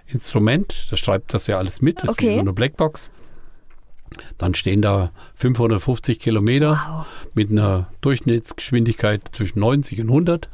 Instrument, 0.07 0.87
das 0.91 0.99
schreibt 0.99 1.33
das 1.33 1.47
ja 1.47 1.57
alles 1.57 1.81
mit, 1.81 1.97
das 1.97 2.03
ist 2.05 2.09
Okay. 2.11 2.29
wie 2.29 2.33
so 2.35 2.39
eine 2.41 2.53
Blackbox. 2.53 3.11
Dann 4.37 4.53
stehen 4.53 4.81
da 4.83 5.11
550 5.33 6.19
Kilometer 6.19 6.79
Wow. 6.87 7.05
mit 7.33 7.49
einer 7.49 7.87
Durchschnittsgeschwindigkeit 8.01 9.21
zwischen 9.31 9.59
90 9.59 9.99
und 10.01 10.07
100 10.09 10.47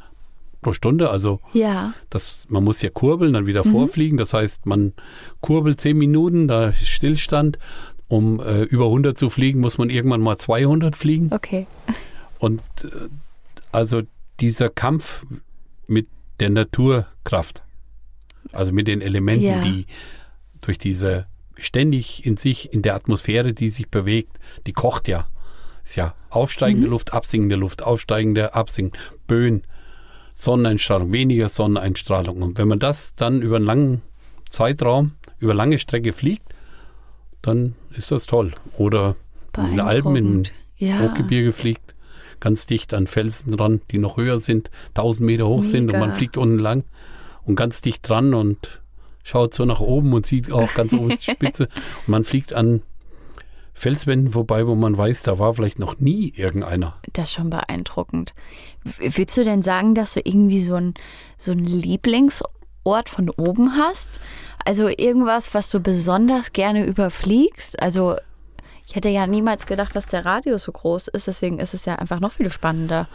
pro 0.62 0.72
Stunde. 0.72 1.10
Also 1.10 1.40
Ja. 1.52 1.92
das, 2.10 2.46
man 2.48 2.64
muss 2.64 2.80
ja 2.82 2.88
kurbeln, 2.90 3.34
dann 3.34 3.44
Mhm. 3.44 3.48
wieder 3.48 3.64
vorfliegen. 3.64 4.16
Das 4.18 4.32
heißt, 4.32 4.64
man 4.66 4.94
kurbelt 5.40 5.80
10 5.80 5.98
Minuten, 5.98 6.48
da 6.48 6.68
ist 6.68 6.88
Stillstand. 6.88 7.58
Um 8.08 8.40
äh, 8.40 8.62
über 8.64 8.86
100 8.90 9.16
zu 9.16 9.30
fliegen, 9.30 9.60
muss 9.60 9.78
man 9.78 9.88
irgendwann 9.88 10.20
mal 10.20 10.36
200 10.36 10.96
fliegen. 10.96 11.30
Okay. 11.32 11.66
Und 12.38 12.60
äh, 12.84 12.88
also 13.72 14.02
dieser 14.40 14.68
Kampf 14.68 15.24
mit 15.86 16.08
der 16.38 16.50
Naturkraft, 16.50 17.62
also 18.52 18.72
mit 18.74 18.86
den 18.86 19.00
Elementen, 19.00 19.44
Ja. 19.44 19.62
die 19.62 19.86
durch 20.60 20.76
diese 20.76 21.26
ständig 21.56 22.26
in 22.26 22.36
sich, 22.36 22.72
in 22.74 22.82
der 22.82 22.94
Atmosphäre, 22.96 23.54
die 23.54 23.68
sich 23.70 23.88
bewegt, 23.88 24.38
die 24.66 24.72
kocht 24.72 25.08
ja. 25.08 25.26
Ist 25.84 25.96
ja 25.96 26.14
aufsteigende 26.30 26.88
Luft, 26.88 27.12
absinkende 27.14 27.56
Luft, 27.56 27.82
aufsteigende, 27.82 28.54
absinkende, 28.54 28.98
Böen, 29.26 29.62
Sonneneinstrahlung, 30.34 31.12
weniger 31.12 31.48
Sonneneinstrahlung. 31.48 32.42
Und 32.42 32.58
wenn 32.58 32.68
man 32.68 32.78
das 32.78 33.14
dann 33.14 33.42
über 33.42 33.56
einen 33.56 33.64
langen 33.64 34.02
Zeitraum, 34.48 35.12
über 35.38 35.54
lange 35.54 35.78
Strecke 35.78 36.12
fliegt, 36.12 36.44
dann 37.42 37.74
ist 37.94 38.10
das 38.10 38.26
toll. 38.26 38.52
Oder 38.76 39.16
in 39.56 39.70
den 39.70 39.80
Alpen, 39.80 40.16
in 40.16 40.48
ja. 40.76 41.00
Hochgebirge 41.00 41.52
fliegt, 41.52 41.94
ganz 42.40 42.66
dicht 42.66 42.94
an 42.94 43.06
Felsen 43.06 43.56
dran, 43.56 43.80
die 43.90 43.98
noch 43.98 44.16
höher 44.16 44.38
sind, 44.38 44.70
1000 44.94 45.26
Meter 45.26 45.46
hoch 45.46 45.62
sind 45.62 45.82
und 45.82 45.92
Mega. 45.92 45.98
man 46.00 46.12
fliegt 46.12 46.36
unten 46.36 46.58
lang 46.58 46.84
und 47.44 47.56
ganz 47.56 47.80
dicht 47.80 48.08
dran 48.08 48.34
und 48.34 48.82
schaut 49.22 49.54
so 49.54 49.64
nach 49.64 49.80
oben 49.80 50.12
und 50.12 50.26
sieht 50.26 50.52
auch 50.52 50.72
ganz 50.74 50.92
oben 50.92 51.10
die 51.10 51.16
Spitze. 51.32 51.64
Und 51.64 52.08
man 52.08 52.24
fliegt 52.24 52.52
an 52.52 52.82
Felswänden 53.74 54.30
vorbei, 54.30 54.66
wo 54.66 54.74
man 54.74 54.96
weiß, 54.96 55.22
da 55.22 55.38
war 55.38 55.54
vielleicht 55.54 55.78
noch 55.78 55.98
nie 55.98 56.32
irgendeiner. 56.36 56.98
Das 57.12 57.30
ist 57.30 57.34
schon 57.34 57.50
beeindruckend. 57.50 58.34
Willst 58.98 59.36
du 59.36 59.44
denn 59.44 59.62
sagen, 59.62 59.94
dass 59.94 60.14
du 60.14 60.20
irgendwie 60.24 60.62
so 60.62 60.74
ein, 60.74 60.94
so 61.38 61.52
ein 61.52 61.60
Lieblingsort 61.64 63.08
von 63.08 63.30
oben 63.30 63.76
hast? 63.76 64.20
Also 64.64 64.88
irgendwas, 64.88 65.54
was 65.54 65.70
du 65.70 65.80
besonders 65.80 66.52
gerne 66.52 66.84
überfliegst? 66.86 67.80
Also 67.80 68.16
ich 68.86 68.96
hätte 68.96 69.08
ja 69.08 69.26
niemals 69.26 69.66
gedacht, 69.66 69.94
dass 69.94 70.06
der 70.06 70.24
Radius 70.24 70.64
so 70.64 70.72
groß 70.72 71.08
ist, 71.08 71.26
deswegen 71.26 71.58
ist 71.58 71.74
es 71.74 71.84
ja 71.84 71.96
einfach 71.96 72.20
noch 72.20 72.32
viel 72.32 72.50
spannender. 72.50 73.08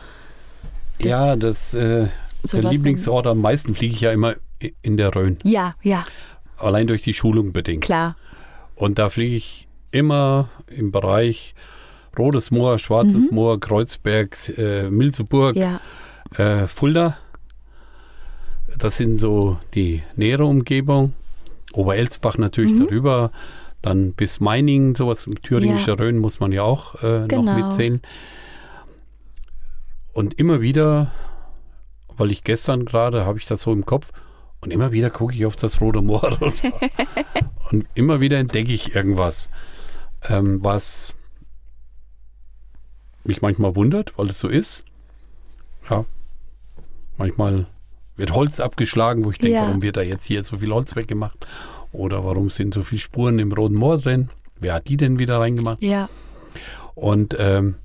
Das- 0.99 1.07
ja, 1.09 1.35
das 1.35 1.73
äh, 1.73 2.07
So 2.43 2.59
der 2.61 2.71
Lieblingsort 2.71 3.27
am 3.27 3.41
meisten 3.41 3.75
fliege 3.75 3.93
ich 3.93 4.01
ja 4.01 4.11
immer 4.11 4.35
in 4.81 4.97
der 4.97 5.13
Rhön. 5.15 5.37
Ja, 5.43 5.73
ja, 5.83 6.03
Allein 6.57 6.87
durch 6.87 7.03
die 7.03 7.13
Schulung 7.13 7.53
bedingt. 7.53 7.83
klar. 7.83 8.15
Und 8.73 8.97
da 8.97 9.09
fliege 9.09 9.35
ich 9.35 9.67
immer 9.91 10.49
im 10.67 10.91
Bereich 10.91 11.53
Rotes 12.17 12.51
Moor, 12.51 12.77
Schwarzes 12.79 13.29
Moor, 13.31 13.59
Kreuzberg, 13.59 14.35
äh, 14.57 14.89
Milzeburg, 14.89 15.55
Ja, 15.55 15.79
äh, 16.37 16.67
Fulda. 16.67 17.17
Das 18.77 18.97
sind 18.97 19.17
so 19.19 19.57
die 19.73 20.03
nähere 20.15 20.45
Umgebung. 20.45 21.13
Oberelsbach 21.73 22.37
natürlich 22.37 22.73
Mhm. 22.73 22.85
darüber. 22.85 23.31
Dann 23.81 24.13
bis 24.13 24.39
Meiningen, 24.39 24.95
sowas. 24.95 25.27
Thüringische 25.43 25.91
Ja. 25.91 25.97
Rhön 25.97 26.17
muss 26.17 26.39
man 26.39 26.51
ja 26.51 26.63
auch 26.63 26.95
äh, 27.03 27.25
Genau. 27.27 27.43
noch 27.43 27.55
mitzählen. 27.55 28.01
Und 30.13 30.33
immer 30.39 30.61
wieder, 30.61 31.11
weil 32.17 32.31
ich 32.31 32.43
gestern 32.43 32.85
gerade, 32.85 33.25
habe 33.25 33.37
ich 33.37 33.45
das 33.45 33.61
so 33.61 33.71
im 33.71 33.85
Kopf, 33.85 34.11
und 34.61 34.71
immer 34.71 34.91
wieder 34.91 35.11
gucke 35.11 35.35
ich 35.35 35.45
auf 35.45 35.55
das 35.55 35.79
Rote 35.81 36.01
Moor 36.01 36.23
runter. 36.41 36.73
und 37.71 37.85
immer 37.93 38.19
wieder 38.19 38.37
entdecke 38.39 38.73
ich 38.73 38.95
irgendwas, 38.95 39.49
ähm, 40.27 40.63
was 40.63 41.13
mich 43.27 43.41
manchmal 43.41 43.75
wundert, 43.75 44.17
weil 44.17 44.29
es 44.29 44.39
so 44.39 44.47
ist. 44.47 44.83
Ja, 45.89 46.05
manchmal 47.17 47.67
wird 48.15 48.33
Holz 48.33 48.59
abgeschlagen, 48.59 49.25
wo 49.25 49.31
ich 49.31 49.37
denke, 49.37 49.55
Ja. 49.55 49.63
warum 49.67 49.81
wird 49.81 49.97
da 49.97 50.01
jetzt 50.01 50.25
hier 50.25 50.43
so 50.43 50.57
viel 50.57 50.71
Holz 50.71 50.95
weggemacht? 50.95 51.45
Oder 51.91 52.25
warum 52.25 52.49
sind 52.49 52.73
so 52.73 52.83
viele 52.83 52.99
Spuren 52.99 53.39
im 53.39 53.51
Roten 53.51 53.75
Moor 53.75 53.97
drin? 53.99 54.29
Wer 54.59 54.73
hat 54.75 54.87
die 54.87 54.97
denn 54.97 55.19
wieder 55.19 55.39
reingemacht? 55.39 55.81
ja, 55.81 56.09
Und 56.95 57.35
ähm, 57.39 57.75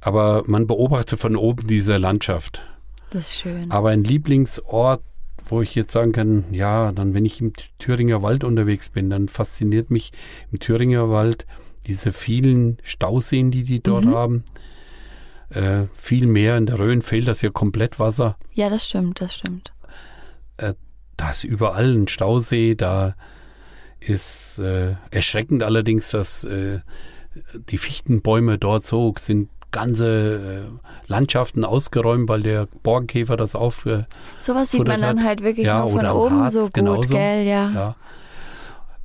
aber 0.00 0.44
man 0.46 0.66
beobachtet 0.66 1.18
von 1.18 1.36
oben 1.36 1.66
diese 1.66 1.96
Landschaft. 1.96 2.64
das 3.10 3.24
ist 3.28 3.34
schön. 3.40 3.70
Aber 3.70 3.90
ein 3.90 4.04
Lieblingsort, 4.04 5.02
wo 5.48 5.62
ich 5.62 5.74
jetzt 5.74 5.92
sagen 5.92 6.12
kann, 6.12 6.44
ja, 6.50 6.92
dann 6.92 7.14
wenn 7.14 7.24
ich 7.24 7.40
im 7.40 7.52
Thüringer 7.78 8.22
Wald 8.22 8.42
unterwegs 8.44 8.88
bin, 8.88 9.10
dann 9.10 9.28
fasziniert 9.28 9.90
mich 9.90 10.12
im 10.50 10.58
Thüringer 10.60 11.10
Wald 11.10 11.46
diese 11.86 12.12
vielen 12.12 12.78
Stauseen, 12.82 13.50
die 13.50 13.62
die 13.62 13.80
dort 13.82 14.04
Mhm. 14.06 14.14
haben. 14.14 14.44
äh, 15.50 15.86
viel 15.94 16.26
mehr. 16.26 16.56
In 16.56 16.66
der 16.66 16.80
Rhön 16.80 17.02
fehlt 17.02 17.28
das 17.28 17.40
ja 17.40 17.50
komplett 17.50 18.00
Wasser. 18.00 18.36
Ja, 18.54 18.68
das 18.68 18.84
stimmt, 18.86 19.20
das 19.20 19.32
stimmt. 19.36 19.72
Äh, 20.56 20.74
da 21.16 21.30
ist 21.30 21.44
überall 21.44 21.94
ein 21.94 22.08
Stausee, 22.08 22.74
da 22.74 23.14
ist 24.00 24.58
äh, 24.58 24.96
erschreckend 25.12 25.62
allerdings, 25.62 26.10
dass 26.10 26.42
äh, 26.42 26.80
die 27.70 27.78
Fichtenbäume 27.78 28.58
dort 28.58 28.84
so 28.86 29.14
sind 29.20 29.48
ganze 29.70 30.66
äh, 30.66 30.88
Landschaften 31.06 31.64
ausgeräumt, 31.64 32.28
weil 32.28 32.42
der 32.42 32.66
Borkenkäfer 32.82 33.36
das 33.36 33.54
auf. 33.54 33.86
Äh, 33.86 34.02
Sowas 34.40 34.72
sieht 34.72 34.84
man 34.86 35.00
dann 35.00 35.20
hat. 35.20 35.26
halt 35.26 35.42
wirklich 35.44 35.66
ja, 35.66 35.80
nur 35.80 35.90
von 35.90 36.06
oben 36.06 36.40
Harz 36.40 36.54
so 36.54 36.60
gut, 36.64 36.74
genauso. 36.74 37.14
gell? 37.14 37.46
Ja. 37.46 37.70
Ja. 37.70 37.96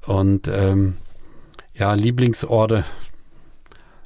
Und 0.07 0.47
ähm, 0.47 0.97
ja, 1.73 1.93
Lieblingsorte. 1.93 2.85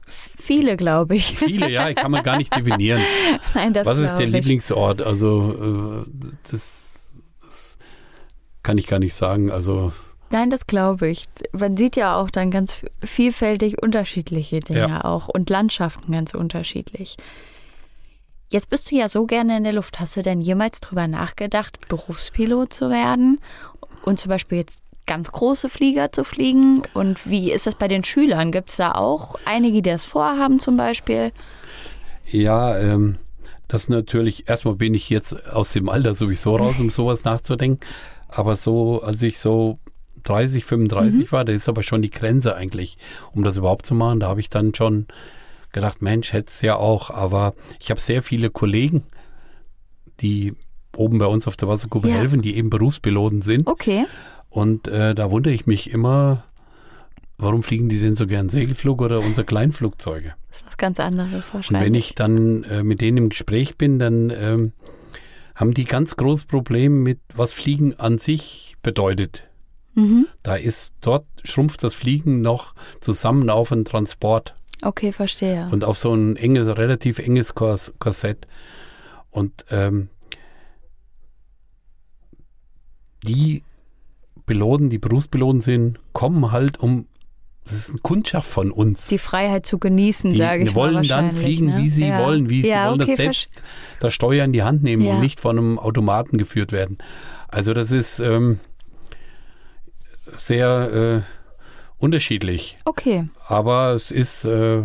Viele, 0.07 0.77
glaube 0.77 1.15
ich. 1.15 1.37
Viele, 1.37 1.69
ja, 1.71 1.93
kann 1.93 2.11
man 2.11 2.23
gar 2.23 2.37
nicht 2.37 2.55
definieren. 2.55 3.01
Nein, 3.55 3.73
das 3.73 3.87
Was 3.87 3.99
ist 3.99 4.17
der 4.17 4.27
ich. 4.27 4.33
Lieblingsort? 4.33 5.01
Also, 5.01 6.05
äh, 6.05 6.11
das, 6.51 7.15
das 7.41 7.77
kann 8.61 8.77
ich 8.77 8.85
gar 8.85 8.99
nicht 8.99 9.15
sagen. 9.15 9.49
Also, 9.49 9.91
Nein, 10.29 10.49
das 10.51 10.67
glaube 10.67 11.07
ich. 11.07 11.25
Man 11.51 11.75
sieht 11.77 11.95
ja 11.95 12.15
auch 12.15 12.29
dann 12.29 12.51
ganz 12.51 12.81
vielfältig 13.03 13.81
unterschiedliche 13.81 14.59
Dinge 14.59 14.79
Ja. 14.79 15.03
auch 15.05 15.27
und 15.27 15.49
Landschaften 15.49 16.11
ganz 16.11 16.33
unterschiedlich. 16.35 17.17
Jetzt 18.51 18.69
bist 18.69 18.91
du 18.91 18.95
ja 18.95 19.09
so 19.09 19.25
gerne 19.25 19.57
in 19.57 19.63
der 19.63 19.73
Luft. 19.73 19.99
Hast 19.99 20.15
du 20.17 20.21
denn 20.21 20.41
jemals 20.41 20.79
drüber 20.79 21.07
nachgedacht, 21.07 21.79
Berufspilot 21.87 22.71
zu 22.73 22.89
werden 22.91 23.39
und 24.03 24.19
zum 24.19 24.29
Beispiel 24.29 24.59
jetzt 24.59 24.83
ganz 25.05 25.31
große 25.31 25.69
Flieger 25.69 26.11
zu 26.11 26.23
fliegen? 26.23 26.83
Und 26.93 27.29
wie 27.29 27.51
ist 27.51 27.67
das 27.67 27.75
bei 27.75 27.87
den 27.87 28.03
Schülern? 28.03 28.51
Gibt 28.51 28.69
es 28.69 28.75
da 28.77 28.93
auch 28.93 29.35
einige, 29.45 29.81
die 29.81 29.89
das 29.91 30.03
vorhaben 30.05 30.59
zum 30.59 30.77
Beispiel? 30.77 31.31
ja, 32.31 32.77
ähm, 32.79 33.17
das 33.67 33.89
natürlich, 33.89 34.47
erstmal 34.49 34.75
bin 34.75 34.93
ich 34.93 35.09
jetzt 35.09 35.47
aus 35.51 35.73
dem 35.73 35.89
Alter 35.89 36.13
sowieso 36.13 36.55
raus, 36.55 36.79
um 36.79 36.89
sowas 36.89 37.23
nachzudenken. 37.23 37.79
Aber 38.27 38.55
so, 38.55 39.01
als 39.01 39.21
ich 39.21 39.39
so 39.39 39.79
30, 40.23 40.65
35 40.65 41.31
war, 41.31 41.45
da 41.45 41.53
ist 41.53 41.69
aber 41.69 41.83
schon 41.83 42.01
die 42.01 42.09
Grenze 42.11 42.55
eigentlich, 42.55 42.97
um 43.31 43.43
das 43.43 43.57
überhaupt 43.57 43.85
zu 43.85 43.93
machen. 43.95 44.19
Da 44.19 44.27
habe 44.27 44.39
ich 44.39 44.49
dann 44.49 44.73
schon 44.75 45.07
gedacht, 45.71 46.01
Mensch, 46.01 46.33
hätte 46.33 46.47
es 46.49 46.61
ja 46.61 46.75
auch. 46.75 47.09
Aber 47.11 47.53
ich 47.79 47.89
habe 47.91 47.99
sehr 47.99 48.21
viele 48.21 48.49
Kollegen, 48.49 49.03
die 50.21 50.53
oben 50.95 51.17
bei 51.17 51.25
uns 51.25 51.47
auf 51.47 51.57
der 51.57 51.67
Wasserkuppe 51.67 52.09
Ja. 52.09 52.15
helfen, 52.15 52.41
die 52.41 52.55
eben 52.57 52.69
Berufspiloten 52.69 53.41
sind. 53.41 53.67
Okay. 53.67 54.05
Und 54.55 54.87
äh, 54.87 55.13
da 55.13 55.31
wundere 55.31 55.53
ich 55.53 55.67
mich 55.67 55.91
immer, 55.91 56.45
warum 57.37 57.61
fliegen 57.61 57.89
die 57.89 57.99
denn 57.99 58.15
so 58.15 58.25
gern 58.25 58.47
Segelflug 58.47 59.01
oder 59.01 59.19
unsere 59.19 59.43
Kleinflugzeuge? 59.45 60.33
Das 60.49 60.59
ist 60.59 60.65
was 60.65 60.77
ganz 60.77 60.97
anderes 61.01 61.47
Und 61.49 61.53
wahrscheinlich. 61.55 61.85
wenn 61.85 61.93
ich 61.93 62.15
dann 62.15 62.63
äh, 62.63 62.81
mit 62.81 63.01
denen 63.01 63.17
im 63.17 63.29
Gespräch 63.29 63.77
bin, 63.77 63.99
dann 63.99 64.29
ähm, 64.29 64.71
haben 65.55 65.73
die 65.73 65.83
ganz 65.83 66.15
großes 66.15 66.45
Problem 66.45 67.03
mit, 67.03 67.19
was 67.33 67.51
Fliegen 67.51 67.95
an 67.99 68.17
sich 68.17 68.77
bedeutet. 68.81 69.43
mhm. 69.93 70.25
Da 70.41 70.55
ist 70.55 70.93
dort 71.01 71.25
schrumpft 71.43 71.83
das 71.83 71.93
Fliegen 71.93 72.39
noch 72.39 72.75
zusammen 73.01 73.49
auf 73.49 73.73
einen 73.73 73.83
Transport 73.83 74.55
Okay, 74.81 75.11
verstehe. 75.11 75.67
und 75.69 75.83
auf 75.83 75.97
so 75.99 76.13
ein 76.13 76.37
enges, 76.37 76.69
relativ 76.69 77.19
enges 77.19 77.55
Kors 77.55 77.93
Korsett. 77.99 78.47
Und 79.31 79.65
ähm, 79.69 80.07
die 83.27 83.61
Piloten, 84.45 84.89
die 84.89 84.99
Berufspiloten 84.99 85.61
sind, 85.61 85.99
kommen 86.13 86.51
halt 86.51 86.79
um, 86.79 87.07
das 87.63 87.73
ist 87.77 87.89
eine 87.91 87.99
Kundschaft 87.99 88.49
von 88.49 88.71
uns. 88.71 89.07
die 89.07 89.17
Freiheit 89.17 89.65
zu 89.65 89.79
genießen, 89.79 90.35
sage 90.35 90.63
ich 90.63 90.69
mal 90.69 90.75
wollen 90.75 91.07
dann 91.07 91.31
fliegen, 91.31 91.67
ne? 91.67 91.77
wie 91.79 91.89
sie 91.89 92.05
ja. 92.07 92.23
wollen, 92.23 92.49
wie 92.49 92.61
ja, 92.65 92.83
sie 92.83 92.89
wollen 92.89 93.01
okay, 93.01 93.11
das 93.11 93.17
selbst 93.17 93.61
das 93.99 94.13
Steuer 94.13 94.45
in 94.45 94.53
die 94.53 94.63
Hand 94.63 94.83
nehmen 94.83 95.03
Ja. 95.03 95.15
und 95.15 95.21
nicht 95.21 95.39
von 95.39 95.57
einem 95.57 95.79
Automaten 95.79 96.37
geführt 96.37 96.71
werden. 96.71 96.99
Also 97.47 97.73
das 97.73 97.91
ist 97.91 98.19
ähm, 98.19 98.59
sehr 100.37 101.23
äh, 101.23 102.03
unterschiedlich. 102.03 102.77
Okay, 102.85 103.27
Aber 103.47 103.93
es 103.93 104.11
ist, 104.11 104.45
äh, 104.45 104.83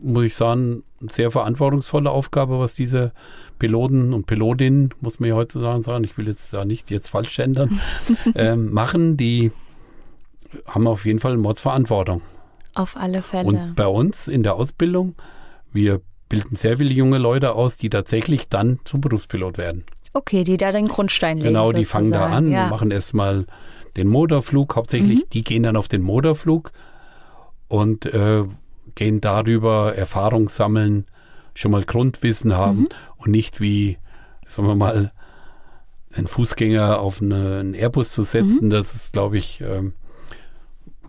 muss 0.00 0.24
ich 0.24 0.34
sagen, 0.34 0.84
sehr 1.08 1.30
verantwortungsvolle 1.30 2.10
Aufgabe, 2.10 2.58
was 2.58 2.74
diese 2.74 3.12
Piloten 3.58 4.12
und 4.12 4.26
Pilotinnen, 4.26 4.94
muss 5.00 5.20
man 5.20 5.28
ja 5.30 5.36
heutzutage 5.36 5.82
sagen, 5.82 6.04
ich 6.04 6.16
will 6.18 6.26
jetzt 6.26 6.52
da 6.52 6.64
nicht 6.64 6.90
jetzt 6.90 7.08
falsch 7.08 7.34
gendern, 7.36 7.80
ähm, 8.34 8.72
machen, 8.72 9.16
die 9.16 9.52
haben 10.66 10.86
auf 10.86 11.04
jeden 11.06 11.18
Fall 11.18 11.36
Mordsverantwortung. 11.36 12.22
auf 12.74 12.96
alle 12.96 13.22
Fälle. 13.22 13.46
Und 13.46 13.74
bei 13.76 13.86
uns 13.86 14.28
in 14.28 14.42
der 14.42 14.54
Ausbildung, 14.54 15.14
wir 15.72 16.00
bilden 16.28 16.56
sehr 16.56 16.78
viele 16.78 16.92
junge 16.92 17.18
Leute 17.18 17.52
aus, 17.52 17.78
die 17.78 17.90
tatsächlich 17.90 18.48
dann 18.48 18.80
zum 18.84 19.00
Berufspilot 19.00 19.58
werden. 19.58 19.84
okay, 20.14 20.42
die 20.42 20.56
da 20.56 20.72
den 20.72 20.88
Grundstein 20.88 21.36
legen. 21.38 21.48
Genau, 21.50 21.70
die 21.72 21.84
fangen 21.84 22.10
da 22.10 22.20
sozusagen. 22.24 22.46
an, 22.46 22.52
ja. 22.52 22.68
machen 22.68 22.90
erstmal 22.90 23.46
den 23.96 24.08
Motorflug. 24.08 24.74
Hauptsächlich, 24.76 25.20
Mhm. 25.20 25.30
die 25.32 25.44
gehen 25.44 25.62
dann 25.62 25.76
auf 25.76 25.86
den 25.88 26.02
Motorflug 26.02 26.72
und 27.68 28.06
äh, 28.06 28.44
gehen 28.98 29.20
darüber 29.20 29.94
Erfahrung 29.94 30.48
sammeln, 30.48 31.06
schon 31.54 31.70
mal 31.70 31.84
Grundwissen 31.84 32.56
haben 32.56 32.80
Mhm. 32.80 32.88
und 33.18 33.30
nicht 33.30 33.60
wie, 33.60 33.96
sagen 34.48 34.66
wir 34.66 34.74
mal, 34.74 35.12
einen 36.12 36.26
Fußgänger 36.26 36.98
auf 36.98 37.22
eine, 37.22 37.58
einen 37.60 37.74
Airbus 37.74 38.10
zu 38.12 38.24
setzen. 38.24 38.66
Mhm. 38.66 38.70
Das 38.70 38.96
ist, 38.96 39.12
glaube 39.12 39.38
ich, 39.38 39.60
ähm, 39.60 39.92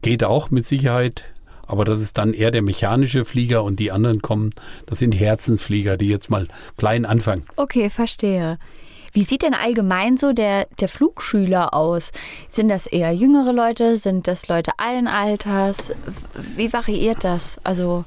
geht 0.04 0.24
auch 0.24 0.52
mit 0.52 0.68
Sicherheit. 0.68 1.26
Aber 1.66 1.84
das 1.84 2.00
ist 2.00 2.18
dann 2.20 2.34
eher 2.34 2.52
der 2.52 2.62
mechanische 2.62 3.26
Flieger 3.26 3.64
und 3.64 3.80
die 3.80 3.92
anderen 3.92 4.22
kommen, 4.22 4.52
das 4.86 5.00
sind 5.00 5.12
Herzensflieger, 5.14 5.98
die 5.98 6.10
jetzt 6.10 6.30
mal 6.30 6.48
klein 6.78 7.06
anfangen. 7.06 7.44
Okay, 7.56 7.90
verstehe. 7.90 8.60
Wie 9.14 9.24
sieht 9.24 9.42
denn 9.42 9.54
allgemein 9.54 10.18
so 10.18 10.34
der, 10.34 10.68
der 10.80 10.90
Flugschüler 10.90 11.74
aus? 11.74 12.12
Sind 12.48 12.70
das 12.70 12.88
eher 12.88 13.12
jüngere 13.12 13.52
Leute? 13.54 13.96
Sind 13.98 14.28
das 14.28 14.48
Leute 14.48 14.72
allen 14.78 15.08
Alters? 15.08 15.92
Wie 16.56 16.72
variiert 16.72 17.24
das? 17.24 17.60
Also 17.64 18.06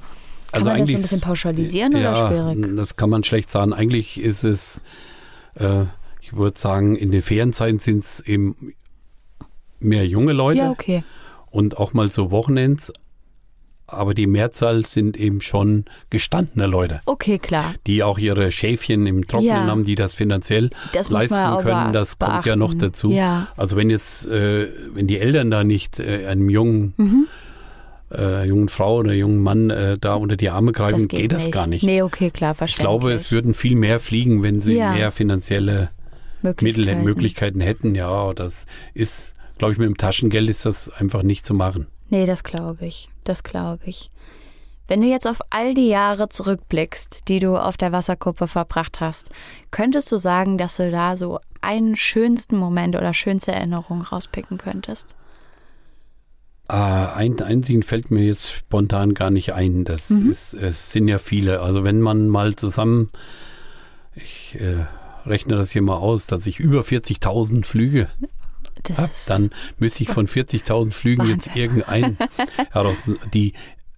kann 0.52 0.60
Also 0.60 0.70
man 0.70 0.78
das 0.80 0.88
so 0.88 0.94
ein 0.94 1.02
bisschen 1.02 1.20
pauschalisieren 1.20 1.96
ja, 1.96 2.12
oder 2.12 2.28
schwierig? 2.28 2.76
Das 2.76 2.96
kann 2.96 3.10
man 3.10 3.24
schlecht 3.24 3.50
sagen. 3.50 3.72
Eigentlich 3.72 4.20
ist 4.20 4.44
es, 4.44 4.80
äh, 5.54 5.84
ich 6.20 6.34
würde 6.36 6.58
sagen, 6.58 6.94
in 6.96 7.10
den 7.10 7.22
Ferienzeiten 7.22 7.78
sind 7.78 8.00
es 8.04 8.20
eben 8.20 8.74
mehr 9.80 10.06
junge 10.06 10.32
Leute 10.32 10.58
Ja, 10.60 10.70
okay. 10.70 11.04
und 11.50 11.78
auch 11.78 11.92
mal 11.94 12.10
so 12.10 12.30
Wochenends. 12.30 12.92
Aber 13.92 14.14
die 14.14 14.26
Mehrzahl 14.26 14.87
sind 14.87 15.16
eben 15.16 15.40
schon 15.40 15.85
gestandene 16.11 16.66
Leute, 16.66 17.00
Okay, 17.07 17.38
klar. 17.38 17.74
die 17.87 18.02
auch 18.02 18.18
ihre 18.18 18.50
Schäfchen 18.50 19.07
im 19.07 19.26
Trockenen 19.28 19.48
Ja. 19.50 19.66
haben, 19.66 19.85
die 19.85 19.94
das 19.94 20.14
finanziell 20.14 20.70
Das 20.92 21.11
leisten 21.11 21.59
können. 21.59 21.92
Das 21.92 22.18
kommt 22.18 22.46
ja 22.46 22.57
noch 22.57 22.68
beachten. 22.70 22.78
dazu. 22.81 23.11
Ja. 23.12 23.48
Also 23.57 23.76
wenn 23.76 23.90
jetzt, 23.90 24.26
äh, 24.26 24.68
wenn 24.94 25.07
die 25.07 25.18
Eltern 25.18 25.50
da 25.50 25.62
nicht 25.64 25.98
äh, 26.00 26.26
einem 26.26 26.48
jungen, 26.50 26.94
Mhm. 26.96 27.26
äh, 28.14 28.44
jungen 28.46 28.68
Frau 28.68 28.96
oder 28.98 29.12
jungen 29.12 29.40
Mann 29.42 29.70
äh, 29.70 29.94
da 30.00 30.14
unter 30.14 30.37
die 30.37 30.50
Arme 30.50 30.72
greifen, 30.72 30.98
Das 31.00 31.09
geht, 31.09 31.33
das 31.33 31.50
gar 31.50 31.66
nicht. 31.66 31.83
Nee, 31.85 32.02
okay, 32.02 32.31
klar, 32.31 32.52
Ich 32.52 32.59
verständlich. 32.59 32.83
glaube, 33.00 33.12
es 33.12 33.31
würden 33.33 33.55
viel 33.55 33.76
mehr 33.76 34.00
fliegen, 34.00 34.42
wenn 34.42 34.61
sie 34.62 34.76
Ja. 34.76 34.92
mehr 34.92 35.11
finanzielle 35.11 35.90
Mittel, 36.42 36.64
Möglichkeiten. 36.64 37.05
Möglichkeiten 37.05 37.61
hätten. 37.61 37.94
Ja, 37.94 38.33
das 38.35 38.66
ist, 38.94 39.35
glaube 39.59 39.72
ich, 39.74 39.78
mit 39.78 39.87
dem 39.88 39.96
Taschengeld 39.96 40.48
ist 40.48 40.66
das 40.66 40.90
einfach 40.90 41.22
nicht 41.22 41.46
zu 41.46 41.55
machen. 41.55 41.87
Nee, 42.12 42.27
das 42.27 42.44
glaube 42.44 42.85
ich. 42.85 43.09
Das 43.25 43.42
glaube 43.42 43.81
ich. 43.87 44.11
Wenn 44.87 45.01
du 45.01 45.07
jetzt 45.09 45.27
auf 45.27 45.40
all 45.48 45.72
die 45.72 45.88
Jahre 45.88 46.29
zurückblickst, 46.29 47.27
die 47.29 47.38
du 47.38 47.57
auf 47.57 47.79
der 47.79 47.90
Wasserkuppe 47.90 48.48
verbracht 48.48 49.01
hast, 49.01 49.31
könntest 49.70 50.12
du 50.12 50.18
sagen, 50.18 50.59
dass 50.59 50.77
du 50.77 50.90
da 50.90 51.16
so 51.16 51.40
einen 51.62 51.96
schönsten 51.96 52.57
Moment 52.59 52.96
oder 52.96 53.14
schönste 53.14 53.53
Erinnerung 53.53 54.03
rauspicken 54.03 54.59
könntest? 54.59 55.16
Äh, 56.68 56.75
einen 56.75 57.40
einzigen 57.40 57.83
fällt 57.83 58.11
mir 58.11 58.25
jetzt 58.25 58.51
spontan 58.53 59.14
gar 59.14 59.31
nicht 59.31 59.55
ein. 59.55 59.85
Das 59.87 60.11
Mhm. 60.11 60.31
ist, 60.31 60.53
es 60.53 60.92
sind 60.92 61.09
ja 61.09 61.16
viele. 61.16 61.62
Also 61.62 61.83
wenn 61.83 62.03
man 62.03 62.29
mal 62.29 62.55
zusammen, 62.57 63.09
ich 64.14 64.61
äh, 64.61 64.85
rechne 65.25 65.57
das 65.57 65.70
hier 65.70 65.81
mal 65.81 65.96
aus, 65.96 66.27
dass 66.27 66.46
ich 66.46 66.61
über 66.61 66.83
40.000 66.85 67.64
Flüge 67.64 68.09
Das 68.85 68.99
habe, 68.99 69.12
dann 69.27 69.51
müsste 69.79 70.03
ich 70.03 70.09
von 70.11 70.27
40.000 70.27 70.90
Flügen 70.92 71.27
jetzt 71.29 71.55
irgendeinen 71.57 72.18
heraus. 72.71 73.11
Die 73.33 73.53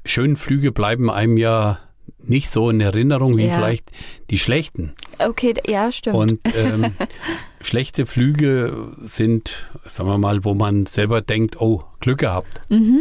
schönen 0.05 0.37
Flüge 0.37 0.73
bleiben 0.73 1.11
einem 1.11 1.37
ja 1.37 1.79
nicht 2.19 2.51
so 2.51 2.71
in 2.71 2.81
Erinnerung 2.81 3.37
wie 3.37 3.47
Ja. 3.47 3.55
vielleicht 3.55 3.91
die 4.31 4.39
schlechten. 4.39 4.95
Okay, 5.19 5.55
ja, 5.67 5.93
stimmt. 5.93 6.17
Und 6.17 6.41
ähm, 6.55 6.95
schlechte 7.61 8.07
Flüge 8.07 8.93
sind, 9.05 9.69
sagen 9.87 10.09
wir 10.09 10.19
mal, 10.19 10.45
wo 10.45 10.55
man 10.55 10.87
selber 10.87 11.21
denkt, 11.23 11.61
oh, 11.61 11.85
Glück 12.01 12.19
gehabt. 12.19 12.61
mhm. 12.71 13.01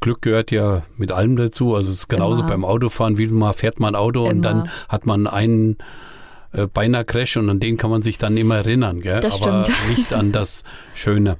Glück 0.00 0.22
gehört 0.22 0.50
ja 0.50 0.82
mit 0.96 1.10
allem 1.10 1.36
dazu. 1.36 1.74
Also 1.74 1.90
es 1.90 1.98
ist 2.00 2.08
genauso 2.08 2.40
Immer. 2.40 2.50
beim 2.50 2.64
Autofahren, 2.64 3.18
wie 3.18 3.26
man 3.28 3.54
fährt 3.54 3.80
man 3.80 3.94
Auto 3.94 4.24
und 4.24 4.36
Immer. 4.36 4.40
dann 4.42 4.70
hat 4.88 5.06
man 5.06 5.26
einen 5.26 5.78
äh, 6.56 6.66
beinahe 6.66 7.04
Crash 7.04 7.36
und 7.36 7.48
an 7.50 7.60
den 7.60 7.76
kann 7.76 7.90
man 7.90 8.02
sich 8.02 8.18
dann 8.18 8.36
immer 8.36 8.56
erinnern, 8.56 9.00
gell? 9.00 9.20
Das 9.20 9.40
aber 9.42 9.64
stimmt. 9.64 9.88
nicht 9.88 10.12
an 10.12 10.32
das 10.32 10.64
Schöne. 10.94 11.36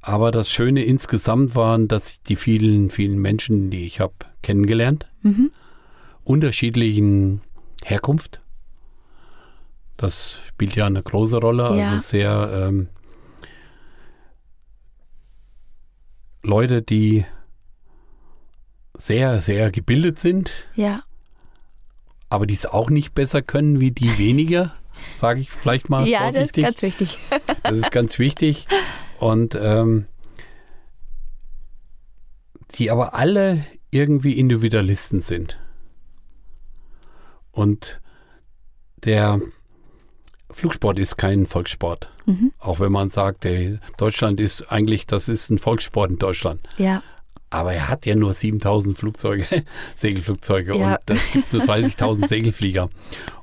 Aber 0.00 0.30
das 0.30 0.50
Schöne 0.50 0.84
insgesamt 0.84 1.54
waren, 1.54 1.88
dass 1.88 2.22
die 2.22 2.36
vielen, 2.36 2.90
vielen 2.90 3.18
Menschen, 3.18 3.70
die 3.70 3.86
ich 3.86 4.00
habe 4.00 4.14
kennengelernt 4.42 5.06
Mhm. 5.22 5.50
unterschiedlichen 6.22 7.40
Herkunft. 7.84 8.40
Das 9.96 10.40
spielt 10.46 10.76
ja 10.76 10.86
eine 10.86 11.02
große 11.02 11.38
Rolle. 11.38 11.64
Ja. 11.64 11.90
Also 11.90 11.96
sehr 11.96 12.66
ähm, 12.68 12.88
Leute, 16.42 16.82
die 16.82 17.24
sehr, 18.96 19.40
sehr 19.40 19.70
gebildet 19.70 20.18
sind, 20.18 20.50
Ja. 20.74 21.02
Aber 22.28 22.46
die 22.46 22.54
es 22.54 22.66
auch 22.66 22.90
nicht 22.90 23.14
besser 23.14 23.42
können 23.42 23.80
wie 23.80 23.90
die 23.90 24.18
weniger, 24.18 24.74
sage 25.14 25.40
ich 25.40 25.50
vielleicht 25.50 25.88
mal 25.90 26.06
Ja, 26.08 26.30
das 26.30 26.50
ist 26.50 26.54
vorsichtig. 26.58 26.64
ganz 26.64 26.82
wichtig. 26.82 27.18
Das 27.62 27.76
ist 27.76 27.90
ganz 27.92 28.18
wichtig. 28.18 28.66
Und 29.18 29.56
ähm, 29.60 30.06
die 32.74 32.90
aber 32.90 33.14
alle 33.14 33.64
irgendwie 33.90 34.38
Individualisten 34.38 35.20
sind. 35.20 35.58
Und 37.52 38.00
der 39.04 39.40
Flugsport 40.50 40.98
ist 40.98 41.16
kein 41.16 41.46
Volkssport. 41.46 42.10
Mhm. 42.26 42.52
Auch 42.58 42.80
wenn 42.80 42.92
man 42.92 43.08
sagt, 43.10 43.44
ey, 43.44 43.78
Deutschland 43.96 44.40
ist 44.40 44.70
eigentlich, 44.70 45.06
das 45.06 45.28
ist 45.28 45.48
ein 45.50 45.58
Volkssport 45.58 46.10
in 46.10 46.18
Deutschland. 46.18 46.60
Ja. 46.76 47.02
Aber 47.50 47.72
er 47.72 47.88
hat 47.88 48.06
ja 48.06 48.16
nur 48.16 48.34
7000 48.34 48.98
Flugzeuge, 48.98 49.46
Segelflugzeuge 49.94 50.76
Ja. 50.76 50.94
und 50.94 50.98
da 51.06 51.14
gibt 51.32 51.46
es 51.46 51.52
nur 51.52 51.62
30.000 51.62 52.26
Segelflieger 52.26 52.90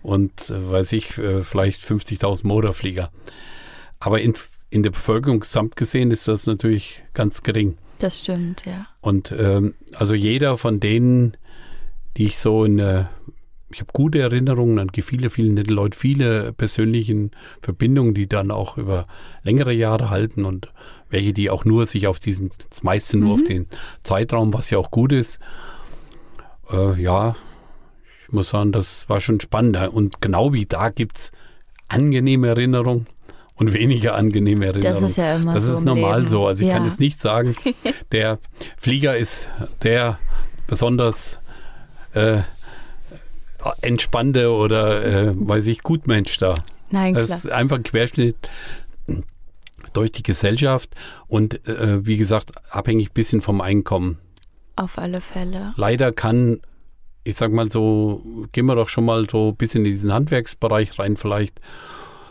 und 0.02 0.50
äh, 0.50 0.72
weiß 0.72 0.92
ich, 0.94 1.18
äh, 1.18 1.44
vielleicht 1.44 1.82
50.000 1.82 2.46
Motorflieger. 2.46 3.12
Aber 4.00 4.20
ins, 4.20 4.60
in 4.70 4.84
der 4.84 4.92
Bevölkerung 4.92 5.40
gesamt 5.40 5.76
gesehen 5.78 6.12
ist 6.12 6.28
das 6.28 6.46
natürlich 6.48 7.04
ganz 7.14 7.44
gering. 7.44 7.78
Das 8.00 8.20
stimmt, 8.20 8.66
ja. 8.66 8.88
Und 9.00 9.32
ähm, 9.32 9.76
also 9.94 10.14
jeder 10.16 10.58
von 10.58 10.82
denen, 10.82 11.38
die 12.18 12.26
ich 12.26 12.38
so 12.40 12.66
in 12.66 12.78
der, 12.78 13.10
ich 13.74 13.82
habe 13.82 13.92
gute 13.94 14.20
Erinnerungen 14.20 14.80
an 14.80 14.90
viele, 14.94 15.30
viele 15.30 15.52
nette 15.54 15.74
Leute, 15.74 15.98
viele 15.98 16.54
persönlichen 16.54 17.32
Verbindungen, 17.62 18.14
die 18.14 18.28
dann 18.28 18.52
auch 18.52 18.78
über 18.78 19.08
längere 19.44 19.74
Jahre 19.74 20.10
halten 20.10 20.46
und 20.46 20.72
welche, 21.10 21.34
die 21.34 21.50
auch 21.50 21.66
nur 21.66 21.86
sich 21.86 22.08
auf 22.08 22.20
diesen, 22.20 22.50
das 22.70 22.84
meiste 22.84 23.18
nur 23.18 23.34
auf 23.36 23.44
den 23.44 23.68
Zeitraum, 24.04 24.54
was 24.54 24.70
ja 24.70 24.78
auch 24.78 24.92
gut 24.92 25.12
ist. 25.12 25.40
Äh, 26.72 27.02
ja, 27.02 27.36
ich 28.26 28.32
muss 28.34 28.50
sagen, 28.50 28.72
das 28.72 29.08
war 29.10 29.20
schon 29.20 29.40
spannend. 29.40 29.78
Und 29.90 30.22
genau 30.22 30.54
wie 30.54 30.66
da 30.66 30.90
gibt 30.90 31.18
es 31.18 31.32
angenehme 31.88 32.48
Erinnerungen 32.48 33.08
und 33.56 33.74
weniger 33.74 34.16
angenehme 34.16 34.66
Erinnerungen. 34.66 35.02
Das 35.02 35.12
ist 35.12 35.18
ja 35.18 35.36
immer 35.36 35.54
Das 35.54 35.64
so 35.64 35.74
ist 35.78 35.84
normal 35.84 36.20
Leben. 36.22 36.30
so. 36.32 36.48
Also 36.48 36.64
ich 36.66 36.72
kann 36.72 36.84
Ja. 36.84 36.90
jetzt 36.90 37.00
nicht 37.00 37.22
sagen, 37.22 37.56
der 38.12 38.40
Flieger 38.78 39.16
ist 39.18 39.50
der 39.84 40.18
besonders 40.68 41.40
äh, 42.14 42.40
entspannte 43.82 44.52
oder 44.52 45.06
äh, 45.06 45.34
weiß 45.36 45.68
ich, 45.68 45.84
Gutmensch 45.84 46.38
da. 46.38 46.54
Nein, 46.90 47.14
Das 47.14 47.28
klar. 47.28 47.38
ist 47.40 47.52
einfach 47.52 47.78
ein 47.78 47.84
Querschnitt 47.84 48.36
durch 49.94 50.12
die 50.12 50.24
Gesellschaft 50.24 50.96
und 51.28 51.68
äh, 51.68 52.06
wie 52.06 52.18
gesagt, 52.18 52.52
abhängig 52.72 53.10
ein 53.10 53.14
bisschen 53.14 53.42
vom 53.42 53.62
Einkommen. 53.62 54.18
Auf 54.76 54.98
alle 54.98 55.22
Fälle. 55.22 55.74
Leider 55.76 56.12
kann, 56.12 56.62
ich 57.24 57.36
sag 57.36 57.52
mal 57.52 57.70
so, 57.72 58.24
gehen 58.52 58.66
wir 58.66 58.76
doch 58.76 58.90
schon 58.90 59.06
mal 59.06 59.28
so 59.30 59.50
ein 59.50 59.56
bisschen 59.56 59.86
in 59.86 59.92
diesen 59.92 60.14
Handwerksbereich 60.14 60.98
rein 60.98 61.16
vielleicht 61.18 61.60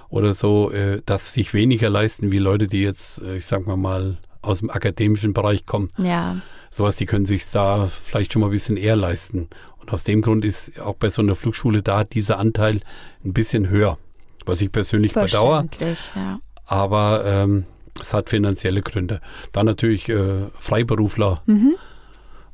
oder 0.09 0.35
so, 0.35 0.71
äh, 0.73 1.01
dass 1.07 1.33
sich 1.33 1.55
weniger 1.55 1.89
leisten 1.89 2.33
wie 2.33 2.39
Leute, 2.39 2.67
die 2.67 2.83
jetzt, 2.83 3.23
äh, 3.23 3.37
ich 3.37 3.47
sag 3.47 3.67
mal 3.67 3.77
mal, 3.77 4.19
aus 4.43 4.59
dem 4.59 4.71
akademischen 4.71 5.33
Bereich 5.35 5.67
kommen. 5.67 5.91
Ja. 5.99 6.37
Sowas, 6.71 6.97
die 6.97 7.07
können 7.07 7.27
sich 7.27 7.49
da 7.51 7.85
vielleicht 7.87 8.33
schon 8.33 8.41
mal 8.41 8.49
ein 8.49 8.53
bisschen 8.53 8.77
eher 8.77 8.97
leisten. 8.97 9.49
Und 9.83 9.93
aus 9.93 10.05
dem 10.05 10.23
Grund 10.23 10.45
ist 10.45 10.81
auch 10.81 10.95
bei 10.95 11.11
so 11.11 11.21
einer 11.23 11.35
Flugschule 11.35 11.83
da 11.83 12.05
dieser 12.05 12.39
Anteil 12.39 12.81
ein 13.25 13.33
bisschen 13.33 13.69
höher, 13.69 13.99
was 14.47 14.61
ich 14.63 14.71
persönlich 14.73 15.13
bedauere. 15.13 15.69
Ja. 16.15 16.41
Aber 16.65 17.25
ähm, 17.27 17.65
es 18.01 18.15
hat 18.15 18.31
finanzielle 18.31 18.81
Gründe. 18.83 19.21
Dann 19.53 19.67
natürlich 19.67 20.09
äh, 20.09 20.47
Freiberufler, 20.57 21.43
Mhm. 21.47 21.75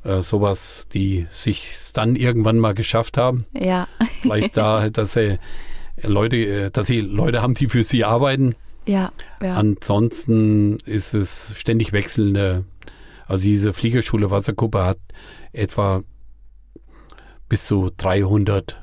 äh, 0.03 0.21
sowas, 0.21 0.87
die 0.93 1.27
sich 1.31 1.71
dann 1.93 2.15
irgendwann 2.15 2.57
mal 2.57 2.73
geschafft 2.73 3.17
haben. 3.17 3.45
Ja. 3.53 3.87
Vielleicht 4.21 4.57
da, 4.57 4.89
dass 4.91 5.13
sie 5.13 5.37
Leute, 6.01 6.37
äh, 6.37 6.71
dass 6.71 6.87
sie 6.87 6.97
Leute 7.01 7.41
haben, 7.41 7.53
die 7.53 7.67
für 7.67 7.83
sie 7.83 8.03
arbeiten. 8.03 8.55
Ja. 8.87 9.11
ja. 9.41 9.53
Ansonsten 9.53 10.77
ist 10.85 11.13
es 11.13 11.51
ständig 11.55 11.93
wechselnde. 11.93 12.65
Also 13.27 13.43
diese 13.43 13.71
Fliegerschule 13.71 14.31
Wasserkuppe 14.31 14.83
hat 14.83 14.97
etwa 15.53 16.01
bis 17.49 17.65
zu 17.65 17.89
300 17.97 18.79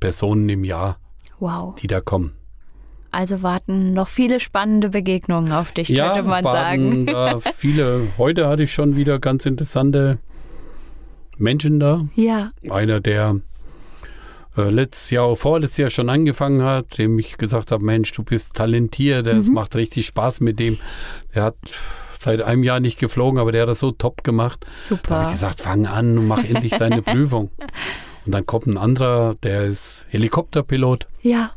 Personen 0.00 0.48
im 0.48 0.64
Jahr, 0.64 0.98
wow. 1.38 1.74
die 1.76 1.86
da 1.86 2.00
kommen. 2.00 2.32
Also 3.12 3.42
warten 3.42 3.92
noch 3.92 4.08
viele 4.08 4.38
spannende 4.38 4.90
Begegnungen 4.90 5.52
auf 5.52 5.72
dich, 5.72 5.88
könnte 5.88 6.22
man 6.22 6.44
sagen. 6.44 7.06
Da 7.06 7.40
viele. 7.56 8.08
Heute 8.18 8.46
hatte 8.48 8.62
ich 8.64 8.72
schon 8.72 8.94
wieder 8.96 9.18
ganz 9.18 9.46
interessante 9.46 10.18
Menschen 11.36 11.80
da. 11.80 12.06
Ja. 12.14 12.52
Einer, 12.68 13.00
der 13.00 13.40
äh, 14.56 14.68
letztes 14.68 15.10
Jahr, 15.10 15.34
vorletztes 15.34 15.78
Jahr 15.78 15.90
schon 15.90 16.08
angefangen 16.08 16.62
hat, 16.62 16.98
dem 16.98 17.18
ich 17.18 17.36
gesagt 17.36 17.72
habe, 17.72 17.84
Mensch, 17.84 18.12
du 18.12 18.22
bist 18.22 18.54
talentiert, 18.54 19.26
es 19.26 19.48
Mhm. 19.48 19.54
macht 19.54 19.74
richtig 19.74 20.06
Spaß 20.06 20.40
mit 20.40 20.60
dem. 20.60 20.78
Der 21.34 21.44
hat 21.44 21.56
seit 22.20 22.42
einem 22.42 22.62
Jahr 22.64 22.80
nicht 22.80 22.98
geflogen, 22.98 23.40
aber 23.40 23.50
der 23.50 23.62
hat 23.62 23.70
das 23.70 23.78
so 23.78 23.92
top 23.92 24.22
gemacht. 24.24 24.60
Da 24.62 24.66
habe 24.68 24.82
Super. 24.82 25.22
ich 25.26 25.32
gesagt, 25.32 25.60
fang 25.62 25.86
an 25.86 26.18
und 26.18 26.26
mach 26.26 26.44
endlich 26.44 26.72
deine 26.72 27.00
Prüfung. 27.02 27.50
Und 28.26 28.32
dann 28.32 28.44
kommt 28.44 28.66
ein 28.66 28.76
anderer, 28.76 29.36
der 29.42 29.64
ist 29.64 30.04
Helikopterpilot 30.10 31.06
Ja. 31.22 31.52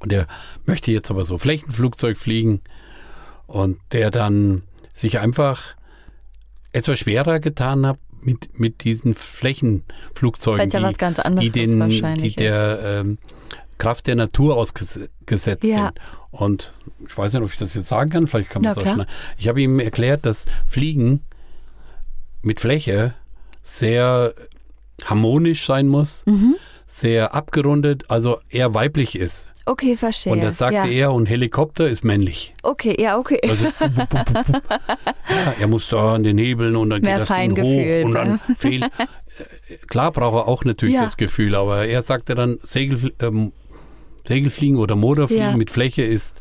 und 0.00 0.10
der 0.10 0.26
möchte 0.66 0.90
jetzt 0.90 1.10
aber 1.12 1.24
so 1.24 1.38
Flächenflugzeug 1.38 2.16
fliegen 2.16 2.62
und 3.46 3.78
der 3.92 4.10
dann 4.10 4.64
sich 4.92 5.20
einfach 5.20 5.76
etwas 6.72 6.98
schwerer 6.98 7.38
getan 7.38 7.86
hat 7.86 7.98
mit, 8.20 8.58
mit 8.58 8.82
diesen 8.82 9.14
Flächenflugzeugen, 9.14 10.68
ja 10.68 10.80
die, 10.80 10.84
was 10.84 10.98
ganz 10.98 11.20
anderes 11.20 11.44
die, 11.44 11.50
den, 11.50 11.88
die 12.16 12.34
der 12.34 12.80
ähm, 12.82 13.18
Kraft 13.78 14.06
der 14.06 14.16
Natur 14.16 14.56
ausgesetzt 14.56 15.64
Ja. 15.64 15.86
sind. 15.86 16.00
Und 16.30 16.72
ich 17.06 17.16
weiß 17.16 17.32
nicht, 17.32 17.42
ob 17.42 17.50
ich 17.50 17.58
das 17.58 17.74
jetzt 17.74 17.88
sagen 17.88 18.10
kann, 18.10 18.26
vielleicht 18.26 18.50
kann 18.50 18.62
man 18.62 18.72
es 18.72 18.78
auch 18.78 18.86
schnell. 18.86 19.06
Ich 19.38 19.48
habe 19.48 19.60
ihm 19.62 19.78
erklärt, 19.80 20.26
dass 20.26 20.44
Fliegen 20.66 21.22
mit 22.42 22.60
Fläche 22.60 23.14
sehr 23.62 24.34
harmonisch 25.04 25.64
sein 25.66 25.88
muss, 25.88 26.22
Mhm. 26.26 26.56
sehr 26.86 27.34
abgerundet, 27.34 28.04
also 28.08 28.40
eher 28.48 28.74
weiblich 28.74 29.16
ist. 29.16 29.46
Okay, 29.66 29.96
verstehe. 29.96 30.32
Und 30.32 30.40
das 30.40 30.56
sagte 30.58 30.76
ja. 30.76 30.86
er, 30.86 31.12
und 31.12 31.26
Helikopter 31.26 31.88
ist 31.88 32.02
männlich. 32.02 32.54
Okay, 32.62 32.96
ja, 32.98 33.18
okay. 33.18 33.38
Also, 33.46 33.66
ja, 35.28 35.54
er 35.60 35.66
muss 35.66 35.88
da 35.90 36.14
an 36.14 36.22
den 36.22 36.38
Hebeln 36.38 36.74
und 36.76 36.90
dann 36.90 37.02
Mehr 37.02 37.18
geht 37.18 37.20
das 37.22 37.28
Ding 37.28 37.36
Feingefühl, 37.56 38.00
hoch 38.02 38.06
und 38.06 38.14
dann 38.14 38.38
fehlt. 38.56 38.84
äh, 38.84 39.76
Klar 39.88 40.12
braucht 40.12 40.34
er 40.36 40.48
auch 40.48 40.64
natürlich 40.64 40.94
Ja. 40.94 41.04
das 41.04 41.16
Gefühl, 41.18 41.54
aber 41.54 41.86
er 41.86 42.00
sagte 42.02 42.34
dann, 42.34 42.58
Segel, 42.62 43.12
ähm, 43.20 43.52
Segelfliegen 44.28 44.76
oder 44.78 44.94
Motorfliegen 44.96 45.44
Ja. 45.50 45.56
mit 45.56 45.70
Fläche 45.70 46.02
ist 46.02 46.36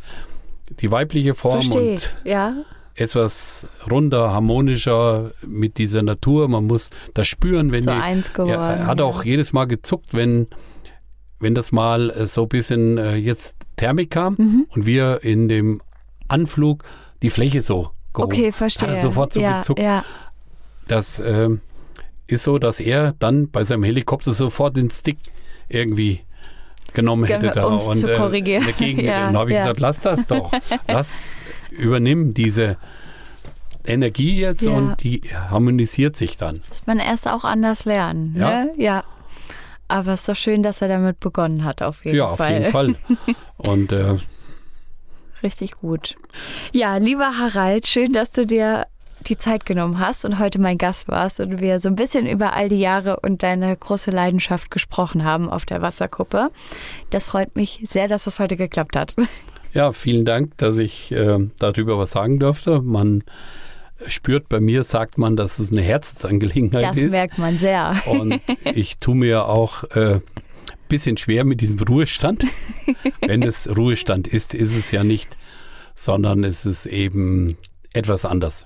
die 0.82 0.92
weibliche 0.92 1.34
Form 1.34 1.62
Verstehe. 1.62 1.92
und 1.94 2.16
Ja. 2.26 2.54
etwas 2.96 3.66
runder, 3.90 4.32
harmonischer 4.32 5.32
mit 5.42 5.78
dieser 5.78 6.02
Natur. 6.04 6.48
Man 6.50 6.68
muss 6.68 6.90
das 7.14 7.28
spüren, 7.28 7.72
wenn 7.72 7.84
So 7.84 7.92
die, 7.92 7.98
eins 7.98 8.34
geworden. 8.34 8.52
er, 8.52 8.86
hat 8.88 9.00
auch 9.02 9.24
jedes 9.24 9.54
Mal 9.54 9.66
gezuckt, 9.66 10.14
wenn, 10.14 10.48
wenn 11.40 11.56
das 11.56 11.72
mal 11.72 12.10
äh, 12.10 12.28
so 12.28 12.44
ein 12.44 12.50
bisschen 12.50 12.98
äh, 12.98 13.16
jetzt 13.16 13.56
Thermik 13.78 14.10
kam 14.12 14.36
Mhm. 14.38 14.68
und 14.70 14.86
wir 14.86 15.24
in 15.24 15.48
dem 15.48 15.82
Anflug 16.28 16.84
die 17.22 17.30
Fläche 17.30 17.62
so 17.62 17.92
gehoben. 18.14 18.34
Okay, 18.34 18.52
verstehe. 18.52 18.90
Hat 18.90 18.96
er 18.96 19.02
sofort 19.02 19.32
so 19.34 19.40
ja, 19.42 19.60
gezuckt. 19.60 19.80
Ja. 19.80 20.04
Das 20.88 21.20
ähm, 21.20 21.62
ist 22.28 22.44
so, 22.44 22.58
dass 22.60 22.80
er 22.82 23.14
dann 23.20 23.50
bei 23.50 23.64
seinem 23.64 23.84
Helikopter 23.84 24.34
sofort 24.34 24.76
den 24.76 24.90
Stick 24.90 25.18
irgendwie 25.70 26.22
genommen 26.94 27.26
hätte 27.26 27.52
da 27.54 27.66
und 27.66 27.80
zu 27.80 28.08
korrigieren. 28.16 28.66
dagegen. 28.66 29.04
Ja, 29.04 29.32
habe 29.34 29.50
ich 29.52 29.56
ja. 29.58 29.64
gesagt, 29.64 29.80
lass 29.80 30.02
das 30.02 30.28
doch. 30.28 30.52
lass, 30.88 31.42
übernimm 31.72 32.34
diese 32.34 32.78
Energie 33.86 34.40
jetzt 34.40 34.64
Ja. 34.64 34.72
und 34.72 35.04
die 35.04 35.22
harmonisiert 35.50 36.16
sich 36.18 36.38
dann. 36.38 36.62
Muss 36.68 36.86
man 36.86 37.00
erst 37.00 37.28
auch 37.28 37.44
anders 37.44 37.86
lernen. 37.86 38.36
Ja. 38.38 38.66
Ne? 38.66 38.74
Ja. 38.78 39.04
Aber 39.88 40.14
es 40.14 40.22
ist 40.22 40.30
doch 40.30 40.36
schön, 40.36 40.64
dass 40.64 40.82
er 40.82 40.90
damit 40.90 41.20
begonnen 41.22 41.64
hat, 41.64 41.82
auf 41.82 42.04
jeden 42.04 42.18
ja, 42.18 42.26
auf 42.26 42.38
Fall. 42.38 42.54
jeden 42.54 42.72
Fall. 42.72 42.96
Und 43.58 43.92
äh, 43.94 44.16
Richtig 45.44 45.78
gut. 45.80 46.16
Ja, 46.74 46.98
lieber 46.98 47.38
Harald, 47.38 47.88
schön, 47.88 48.12
dass 48.12 48.32
du 48.32 48.46
dir 48.46 48.88
die 49.26 49.38
Zeit 49.38 49.66
genommen 49.66 50.00
hast 50.00 50.26
und 50.26 50.40
heute 50.40 50.60
mein 50.60 50.78
Gast 50.78 51.08
warst 51.08 51.40
und 51.40 51.60
wir 51.60 51.80
so 51.80 51.90
ein 51.90 51.96
bisschen 51.96 52.28
über 52.28 52.54
all 52.54 52.70
die 52.70 52.80
Jahre 52.80 53.20
und 53.20 53.44
deine 53.44 53.76
große 53.76 54.12
Leidenschaft 54.12 54.72
gesprochen 54.72 55.24
haben 55.24 55.50
auf 55.50 55.66
der 55.66 55.82
Wasserkuppe. 55.82 56.50
Das 57.10 57.26
freut 57.26 57.56
mich 57.56 57.82
sehr, 57.84 58.08
dass 58.08 58.26
das 58.26 58.40
heute 58.40 58.56
geklappt 58.56 58.96
hat. 58.96 59.16
ja, 59.74 59.92
vielen 59.92 60.26
Dank, 60.26 60.58
dass 60.58 60.78
ich 60.80 61.12
äh, 61.12 61.40
darüber 61.60 61.98
was 61.98 62.12
sagen 62.12 62.40
durfte. 62.40 62.82
Man 62.82 63.24
spürt 64.08 64.48
bei 64.50 64.60
mir, 64.60 64.84
sagt 64.84 65.18
man, 65.18 65.36
dass 65.36 65.60
es 65.60 65.72
eine 65.72 65.82
Herzensangelegenheit 65.82 66.84
das 66.84 66.98
ist. 66.98 67.06
Das 67.06 67.12
merkt 67.12 67.38
man 67.38 67.58
sehr. 67.58 67.96
Und 68.06 68.40
ich 68.64 69.00
tue 69.00 69.16
mir 69.16 69.48
auch 69.48 69.84
äh, 69.96 70.20
bisschen 70.88 71.18
schwer 71.18 71.44
mit 71.44 71.62
diesem 71.62 71.80
Ruhestand. 71.80 72.46
Wenn 73.22 73.44
es 73.44 73.68
Ruhestand 73.76 74.28
ist, 74.28 74.54
ist 74.54 74.76
es 74.76 74.92
ja 74.92 75.04
nicht, 75.04 75.38
sondern 75.96 76.44
es 76.44 76.66
ist 76.66 76.86
eben 76.86 77.58
etwas 77.94 78.26
anders. 78.26 78.66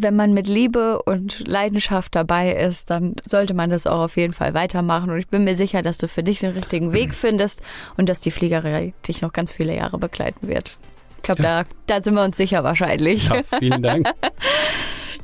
Wenn 0.00 0.14
man 0.14 0.32
mit 0.32 0.46
Liebe 0.46 1.02
und 1.02 1.46
Leidenschaft 1.48 2.14
dabei 2.14 2.52
ist, 2.54 2.88
dann 2.88 3.16
sollte 3.26 3.52
man 3.52 3.68
das 3.68 3.88
auch 3.88 3.98
auf 3.98 4.16
jeden 4.16 4.32
Fall 4.32 4.54
weitermachen. 4.54 5.10
Und 5.10 5.18
ich 5.18 5.26
bin 5.26 5.42
mir 5.42 5.56
sicher, 5.56 5.82
dass 5.82 5.98
du 5.98 6.06
für 6.06 6.22
dich 6.22 6.38
den 6.38 6.50
richtigen 6.50 6.92
Weg 6.92 7.14
findest 7.14 7.62
und 7.96 8.08
dass 8.08 8.20
die 8.20 8.30
Fliegerei 8.30 8.94
dich 9.08 9.22
noch 9.22 9.32
ganz 9.32 9.50
viele 9.50 9.74
Jahre 9.74 9.98
begleiten 9.98 10.46
wird. 10.46 10.78
Ich 11.16 11.22
glaube, 11.22 11.42
ja. 11.42 11.64
da, 11.64 11.68
da 11.86 12.02
sind 12.02 12.14
wir 12.14 12.22
uns 12.22 12.36
sicher 12.36 12.62
wahrscheinlich. 12.62 13.28
Ja, 13.28 13.42
vielen 13.58 13.82
Dank. 13.82 14.08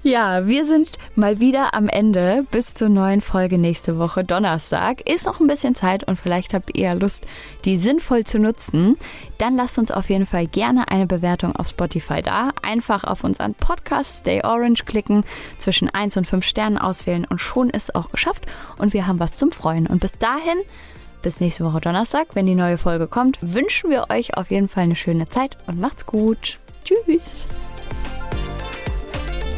Ja, 0.06 0.46
wir 0.46 0.66
sind 0.66 0.98
mal 1.16 1.40
wieder 1.40 1.72
am 1.72 1.88
Ende 1.88 2.44
bis 2.50 2.74
zur 2.74 2.90
neuen 2.90 3.22
Folge 3.22 3.56
nächste 3.56 3.98
Woche 3.98 4.22
Donnerstag. 4.22 5.08
Ist 5.08 5.24
noch 5.24 5.40
ein 5.40 5.46
bisschen 5.46 5.74
Zeit 5.74 6.04
und 6.04 6.16
vielleicht 6.16 6.52
habt 6.52 6.76
ihr 6.76 6.94
Lust, 6.94 7.26
die 7.64 7.78
sinnvoll 7.78 8.24
zu 8.24 8.38
nutzen. 8.38 8.98
Dann 9.38 9.56
lasst 9.56 9.78
uns 9.78 9.90
auf 9.90 10.10
jeden 10.10 10.26
Fall 10.26 10.46
gerne 10.46 10.88
eine 10.88 11.06
Bewertung 11.06 11.56
auf 11.56 11.68
Spotify 11.68 12.20
da. 12.20 12.50
Einfach 12.60 13.04
auf 13.04 13.24
unseren 13.24 13.54
Podcast 13.54 14.20
Stay 14.20 14.42
Orange 14.44 14.84
klicken, 14.84 15.24
zwischen 15.58 15.88
1 15.88 16.18
und 16.18 16.26
5 16.26 16.44
Sternen 16.44 16.76
auswählen 16.76 17.24
und 17.24 17.40
schon 17.40 17.70
ist 17.70 17.94
auch 17.94 18.10
geschafft 18.10 18.44
und 18.76 18.92
wir 18.92 19.06
haben 19.06 19.20
was 19.20 19.32
zum 19.32 19.52
Freuen. 19.52 19.86
Und 19.86 20.00
bis 20.00 20.18
dahin 20.18 20.58
bis 21.22 21.40
nächste 21.40 21.64
Woche 21.64 21.80
Donnerstag, 21.80 22.26
wenn 22.34 22.44
die 22.44 22.54
neue 22.54 22.76
Folge 22.76 23.06
kommt, 23.06 23.38
wünschen 23.40 23.88
wir 23.88 24.10
euch 24.10 24.36
auf 24.36 24.50
jeden 24.50 24.68
Fall 24.68 24.82
eine 24.82 24.96
schöne 24.96 25.30
Zeit 25.30 25.56
und 25.66 25.80
macht's 25.80 26.04
gut. 26.04 26.58
Tschüss. 26.84 27.46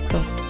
So 0.08 0.45